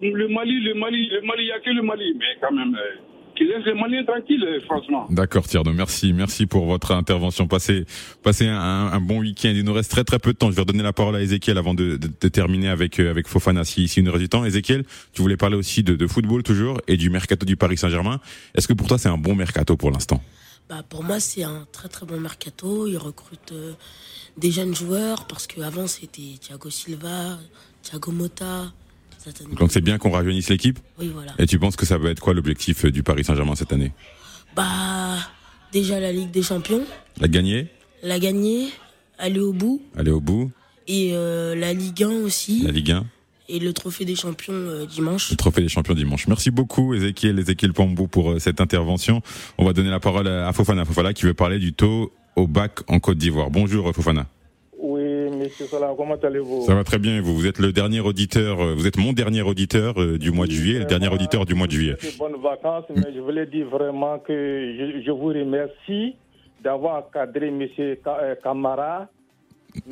le 0.00 0.28
Mali, 0.28 0.60
le 0.60 0.74
Mali, 0.74 1.08
le 1.08 1.20
Mali, 1.22 1.42
il 1.42 1.46
n'y 1.46 1.52
a 1.52 1.60
que 1.60 1.70
le 1.70 1.82
Mali. 1.82 2.14
Mais 2.18 2.38
quand 2.40 2.52
même, 2.52 2.74
euh, 2.74 2.96
qui 3.36 3.44
laisse 3.44 3.64
les 3.66 3.74
Maliens 3.74 4.04
tranquilles, 4.04 4.46
franchement. 4.64 5.06
D'accord, 5.10 5.46
Tierno. 5.46 5.72
Merci, 5.72 6.12
merci 6.12 6.46
pour 6.46 6.66
votre 6.66 6.92
intervention. 6.92 7.46
Passez, 7.46 7.84
passez 8.22 8.46
un, 8.46 8.58
un 8.58 9.00
bon 9.00 9.20
week-end. 9.20 9.52
Il 9.54 9.64
nous 9.64 9.72
reste 9.72 9.90
très 9.90 10.04
très 10.04 10.18
peu 10.18 10.32
de 10.32 10.38
temps. 10.38 10.50
Je 10.50 10.56
vais 10.56 10.62
redonner 10.62 10.82
la 10.82 10.92
parole 10.92 11.16
à 11.16 11.20
Ezekiel 11.20 11.58
avant 11.58 11.74
de, 11.74 11.96
de, 11.96 12.08
de 12.20 12.28
terminer 12.28 12.68
avec 12.68 12.98
euh, 13.00 13.10
avec 13.10 13.28
Fofana 13.28 13.64
si, 13.64 13.88
si 13.88 14.00
une 14.00 14.08
heure 14.08 14.18
du 14.18 14.28
temps. 14.28 14.44
Ezekiel, 14.44 14.84
tu 15.12 15.22
voulais 15.22 15.36
parler 15.36 15.56
aussi 15.56 15.82
de, 15.82 15.94
de 15.96 16.06
football 16.06 16.42
toujours 16.42 16.80
et 16.88 16.96
du 16.96 17.10
mercato 17.10 17.44
du 17.44 17.56
Paris 17.56 17.76
Saint-Germain. 17.76 18.20
Est-ce 18.54 18.68
que 18.68 18.72
pour 18.72 18.86
toi 18.88 18.98
c'est 18.98 19.08
un 19.08 19.18
bon 19.18 19.34
mercato 19.34 19.76
pour 19.76 19.90
l'instant? 19.90 20.22
Bah 20.68 20.82
pour 20.88 21.02
moi 21.04 21.20
c'est 21.20 21.42
un 21.42 21.66
très 21.72 21.88
très 21.88 22.06
bon 22.06 22.20
mercato. 22.20 22.86
Ils 22.86 22.96
recrutent 22.96 23.52
euh, 23.52 23.72
des 24.38 24.50
jeunes 24.50 24.74
joueurs 24.74 25.26
parce 25.26 25.46
qu'avant 25.46 25.86
c'était 25.86 26.38
Thiago 26.40 26.70
Silva, 26.70 27.38
Thiago 27.82 28.12
Motta. 28.12 28.72
Donc 29.58 29.72
c'est 29.72 29.80
bien 29.80 29.98
qu'on 29.98 30.10
rajeunisse 30.10 30.50
l'équipe 30.50 30.78
Oui, 30.98 31.10
voilà. 31.12 31.32
Et 31.38 31.46
tu 31.46 31.58
penses 31.58 31.76
que 31.76 31.86
ça 31.86 31.98
va 31.98 32.10
être 32.10 32.20
quoi 32.20 32.34
l'objectif 32.34 32.84
du 32.86 33.02
Paris 33.02 33.24
Saint-Germain 33.24 33.54
cette 33.54 33.72
année? 33.72 33.92
Bah, 34.54 35.16
déjà 35.72 36.00
la 36.00 36.12
Ligue 36.12 36.30
des 36.30 36.42
Champions. 36.42 36.82
La 37.20 37.28
gagner? 37.28 37.68
La 38.02 38.18
gagner, 38.18 38.68
aller 39.18 39.40
au 39.40 39.52
bout. 39.52 39.82
Aller 39.96 40.10
au 40.10 40.20
bout. 40.20 40.50
Et 40.86 41.12
euh, 41.14 41.54
la 41.54 41.72
Ligue 41.72 42.02
1 42.02 42.10
aussi. 42.24 42.62
La 42.62 42.70
Ligue 42.72 42.92
1 42.92 43.06
et 43.48 43.58
le 43.58 43.72
trophée 43.72 44.04
des 44.04 44.16
champions 44.16 44.54
euh, 44.54 44.86
dimanche. 44.86 45.30
Le 45.30 45.36
trophée 45.36 45.60
des 45.60 45.68
champions 45.68 45.94
dimanche. 45.94 46.26
Merci 46.28 46.50
beaucoup 46.50 46.94
Ezekiel, 46.94 47.38
Ezekiel 47.38 47.72
Pambou 47.72 48.08
pour 48.08 48.32
euh, 48.32 48.38
cette 48.38 48.60
intervention. 48.60 49.20
On 49.58 49.64
va 49.64 49.72
donner 49.72 49.90
la 49.90 50.00
parole 50.00 50.28
à 50.28 50.52
Fofana 50.52 50.84
Fofana 50.84 51.12
qui 51.12 51.24
veut 51.26 51.34
parler 51.34 51.58
du 51.58 51.72
taux 51.72 52.12
au 52.36 52.46
bac 52.46 52.80
en 52.88 53.00
Côte 53.00 53.18
d'Ivoire. 53.18 53.50
Bonjour 53.50 53.92
Fofana. 53.94 54.26
Oui, 55.44 55.50
monsieur 55.50 55.66
Salah, 55.66 55.92
comment 55.94 56.14
allez-vous? 56.14 56.62
Ça 56.62 56.74
va 56.74 56.84
très 56.84 56.98
bien 56.98 57.20
vous? 57.20 57.34
Vous 57.34 57.46
êtes 57.46 57.58
le 57.58 57.70
dernier 57.70 58.00
auditeur, 58.00 58.60
euh, 58.60 58.74
vous 58.74 58.86
êtes 58.86 58.96
mon 58.96 59.12
dernier 59.12 59.42
auditeur 59.42 59.94
du 60.16 60.30
mois 60.30 60.46
de 60.46 60.52
juillet, 60.52 60.78
le 60.78 60.84
dernier 60.86 61.08
auditeur 61.08 61.44
du 61.44 61.52
mois 61.54 61.66
de 61.66 61.72
juillet. 61.72 61.96
Bonnes 62.18 62.40
vacances, 62.42 62.84
mais 62.88 63.12
je 63.14 63.20
voulais 63.20 63.44
dire 63.44 63.68
vraiment 63.68 64.18
que 64.18 64.32
je, 64.32 65.02
je 65.04 65.10
vous 65.10 65.26
remercie 65.26 66.16
d'avoir 66.62 67.10
cadré 67.10 67.50
monsieur 67.50 67.98
Camara 68.42 69.08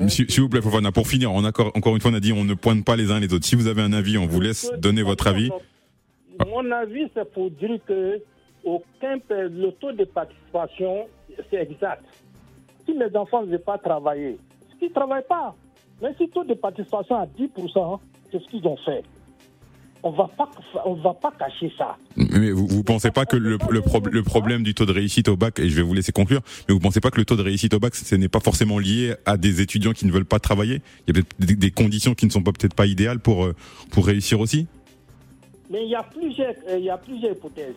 S'il 0.09 0.41
vous 0.41 0.49
plaît, 0.49 0.63
Fofana, 0.63 0.91
pour 0.91 1.07
finir, 1.07 1.31
on 1.31 1.45
a, 1.45 1.49
encore 1.49 1.95
une 1.97 2.01
fois, 2.01 2.11
on 2.11 2.15
a 2.15 2.21
dit 2.21 2.33
on 2.33 2.45
ne 2.45 2.55
pointe 2.55 2.83
pas 2.83 2.97
les 2.97 3.11
uns 3.11 3.21
les 3.21 3.35
autres. 3.35 3.45
Si 3.45 3.55
vous 3.55 3.67
avez 3.67 3.83
un 3.83 3.93
avis, 3.93 4.17
on 4.17 4.27
vous 4.27 4.41
laisse 4.41 4.73
donner 4.79 5.03
votre 5.03 5.27
avis. 5.27 5.51
Mon 6.49 6.71
avis, 6.71 7.09
c'est 7.15 7.31
pour 7.31 7.51
dire 7.51 7.79
que 7.87 8.23
aucun, 8.65 9.19
le 9.29 9.71
taux 9.73 9.93
de 9.93 10.05
participation, 10.05 11.09
c'est 11.51 11.61
exact. 11.61 12.05
Si 12.87 12.95
les 12.95 13.15
enfants 13.15 13.43
ne 13.43 13.51
veulent 13.51 13.59
pas 13.59 13.77
travailler, 13.77 14.39
ils 14.83 14.89
ne 14.89 14.95
travaillent 14.95 15.27
pas. 15.29 15.55
Mais 16.03 16.15
si 16.19 16.29
taux 16.29 16.45
de 16.45 16.55
participation 16.55 17.17
à 17.17 17.27
10%, 17.27 18.01
c'est 18.31 18.43
ce 18.43 18.49
qu'ils 18.49 18.67
ont 18.67 18.77
fait 18.79 19.05
on 20.03 20.11
va 20.11 20.29
pas, 20.37 20.51
on 20.85 20.95
va 20.95 21.15
pas 21.15 21.33
cacher 21.39 21.73
ça. 21.79 21.97
Mais 22.17 22.51
vous, 22.51 22.67
vous 22.67 22.83
pensez 22.83 23.11
pas 23.11 23.25
que 23.25 23.37
le, 23.37 23.59
le, 23.71 23.83
le, 24.11 24.23
problème 24.23 24.63
du 24.63 24.75
taux 24.75 24.85
de 24.85 24.93
réussite 24.93 25.29
au 25.29 25.37
bac, 25.37 25.59
et 25.61 25.69
je 25.69 25.77
vais 25.77 25.83
vous 25.83 25.95
laisser 25.95 26.13
conclure, 26.13 26.41
mais 26.69 26.75
vous 26.75 26.81
pensez 26.81 27.01
pas 27.01 27.11
que 27.11 27.19
le 27.19 27.25
taux 27.25 27.37
de 27.37 27.43
réussite 27.43 27.75
au 27.75 27.79
bac, 27.79 27.95
ce 27.95 28.15
n'est 28.17 28.29
pas 28.29 28.41
forcément 28.41 28.79
lié 28.79 29.15
à 29.27 29.37
des 29.37 29.61
étudiants 29.61 29.93
qui 29.93 30.07
ne 30.07 30.13
veulent 30.13 30.25
pas 30.25 30.41
travailler? 30.41 30.83
Il 31.07 31.17
y 31.17 31.19
a 31.19 31.23
peut-être 31.23 31.59
des, 31.59 31.71
conditions 31.71 32.15
qui 32.15 32.27
ne 32.27 32.31
sont 32.31 32.43
peut-être 32.43 32.75
pas 32.75 32.87
idéales 32.87 33.21
pour, 33.21 33.45
euh, 33.45 33.55
pour 33.91 34.07
réussir 34.07 34.41
aussi? 34.41 34.67
Mais 35.71 35.85
il 35.85 35.91
y 35.91 35.95
a 35.95 36.03
plusieurs, 36.03 36.55
euh, 36.69 36.79
il 36.79 36.85
y 36.85 36.91
a 36.91 36.99
plusieurs 36.99 37.33
hypothèses. 37.33 37.75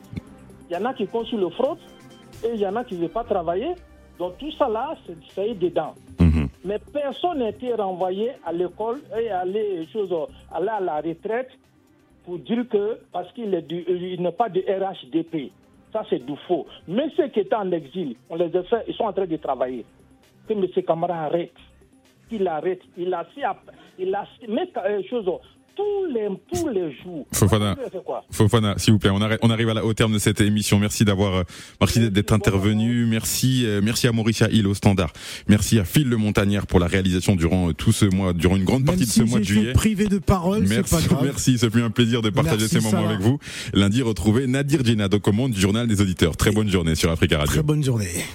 Il 0.70 0.74
y 0.74 0.78
en 0.78 0.86
a 0.86 0.94
qui 0.94 1.08
conçuent 1.08 1.38
le 1.38 1.50
fraude 1.50 1.78
et 2.44 2.50
il 2.56 2.60
y 2.60 2.66
en 2.66 2.76
a 2.76 2.84
qui 2.84 2.96
ne 2.96 3.02
veulent 3.02 3.10
pas 3.10 3.24
travailler. 3.24 3.74
Donc 4.18 4.38
tout 4.40 4.52
ça 4.58 4.68
là, 4.68 4.96
c'est 5.36 5.60
dedans. 5.60 5.94
Mmh. 6.20 6.45
Mais 6.66 6.80
personne 6.80 7.40
n'a 7.40 7.50
été 7.50 7.74
renvoyé 7.76 8.32
à 8.44 8.52
l'école 8.52 9.00
et 9.18 9.30
aller, 9.30 9.88
aller 10.52 10.70
à 10.70 10.80
la 10.80 10.96
retraite 10.96 11.52
pour 12.26 12.40
dire 12.40 12.68
que 12.68 12.98
parce 13.12 13.32
qu'il 13.34 13.52
n'est 13.52 14.32
pas 14.32 14.50
de 14.50 14.62
RHDP. 14.62 15.52
Ça, 15.94 16.04
c'est 16.10 16.26
du 16.26 16.36
faux. 16.48 16.66
Mais 16.88 17.10
ceux 17.16 17.28
qui 17.28 17.42
étaient 17.42 17.56
en 17.56 17.72
exil, 17.72 18.16
on 18.32 18.36
les 18.36 18.54
a 18.58 18.64
fait, 18.64 18.84
ils 18.88 18.96
sont 18.96 19.04
en 19.04 19.14
train 19.14 19.28
de 19.28 19.38
travailler. 19.38 19.86
Que 20.48 20.54
M. 20.54 20.66
Camara 20.86 21.26
arrête. 21.26 21.54
Qu'il 22.30 22.48
arrête. 22.48 22.82
Il 22.98 23.14
a, 23.14 23.26
il 24.00 24.16
a, 24.16 24.26
mais 24.50 24.68
euh, 24.78 25.04
chose, 25.08 25.30
tous 25.76 26.14
les, 26.14 26.28
tous 26.54 26.68
les 26.70 26.96
jours. 27.04 27.26
Fofana, 27.32 27.76
Fofana 28.32 28.76
s'il 28.78 28.94
vous 28.94 29.00
plaît, 29.00 29.10
on 29.14 29.22
arrive, 29.22 29.38
on 29.42 29.50
arrive 29.50 29.70
à 29.70 29.74
la, 29.74 29.86
au 29.86 29.94
terme 29.94 30.14
de 30.14 30.20
cette 30.20 30.42
émission. 30.42 30.80
Merci 30.80 31.06
d'avoir, 31.06 31.36
euh, 31.36 31.44
merci 31.80 32.10
d'être 32.10 32.34
intervenu. 32.34 33.06
Merci, 33.06 33.64
euh, 33.66 33.82
merci 33.84 34.08
à 34.08 34.12
Mauricia 34.12 34.50
Hill 34.50 34.68
au 34.68 34.74
standard. 34.74 35.12
Merci 35.48 35.80
à 35.80 35.86
Phil 35.86 36.08
Le 36.08 36.18
Montagnard 36.18 36.68
pour 36.68 36.80
la 36.80 36.88
réalisation 36.88 37.36
durant 37.36 37.70
euh, 37.70 37.74
tout 37.74 37.92
ce 37.92 38.06
mois, 38.06 38.34
durant 38.34 38.56
une 38.56 38.64
grande 38.64 38.86
partie 38.86 39.06
de 39.06 39.10
ce 39.10 39.24
mois 39.24 39.40
de 39.40 39.44
juillet. 39.44 39.74
privé 39.74 40.06
de 40.06 40.18
parole, 40.18 40.66
merci, 40.68 40.96
pas 40.96 41.02
grave. 41.02 41.24
merci. 41.24 41.58
Ce 41.58 41.70
fut 41.70 41.82
un 41.82 41.90
plaisir 41.90 42.22
de 42.22 42.30
partager 42.30 42.68
merci, 42.72 42.82
ces 42.82 42.82
moments 42.82 43.08
avec 43.08 43.20
vous. 43.20 43.40
Lundi, 43.74 44.02
retrouvez 44.02 44.48
Nadir 44.48 44.84
Djinad 44.84 45.14
au 45.14 45.20
commande 45.20 45.52
du 45.52 45.60
journal 45.60 45.88
des 45.88 46.02
auditeurs. 46.02 46.38
Très 46.38 46.52
bonne 46.52 46.70
journée 46.70 46.96
sur 46.96 47.12
Africa 47.12 47.38
Radio. 47.38 47.54
Très 47.54 47.64
bonne 47.64 47.84
journée. 47.84 48.26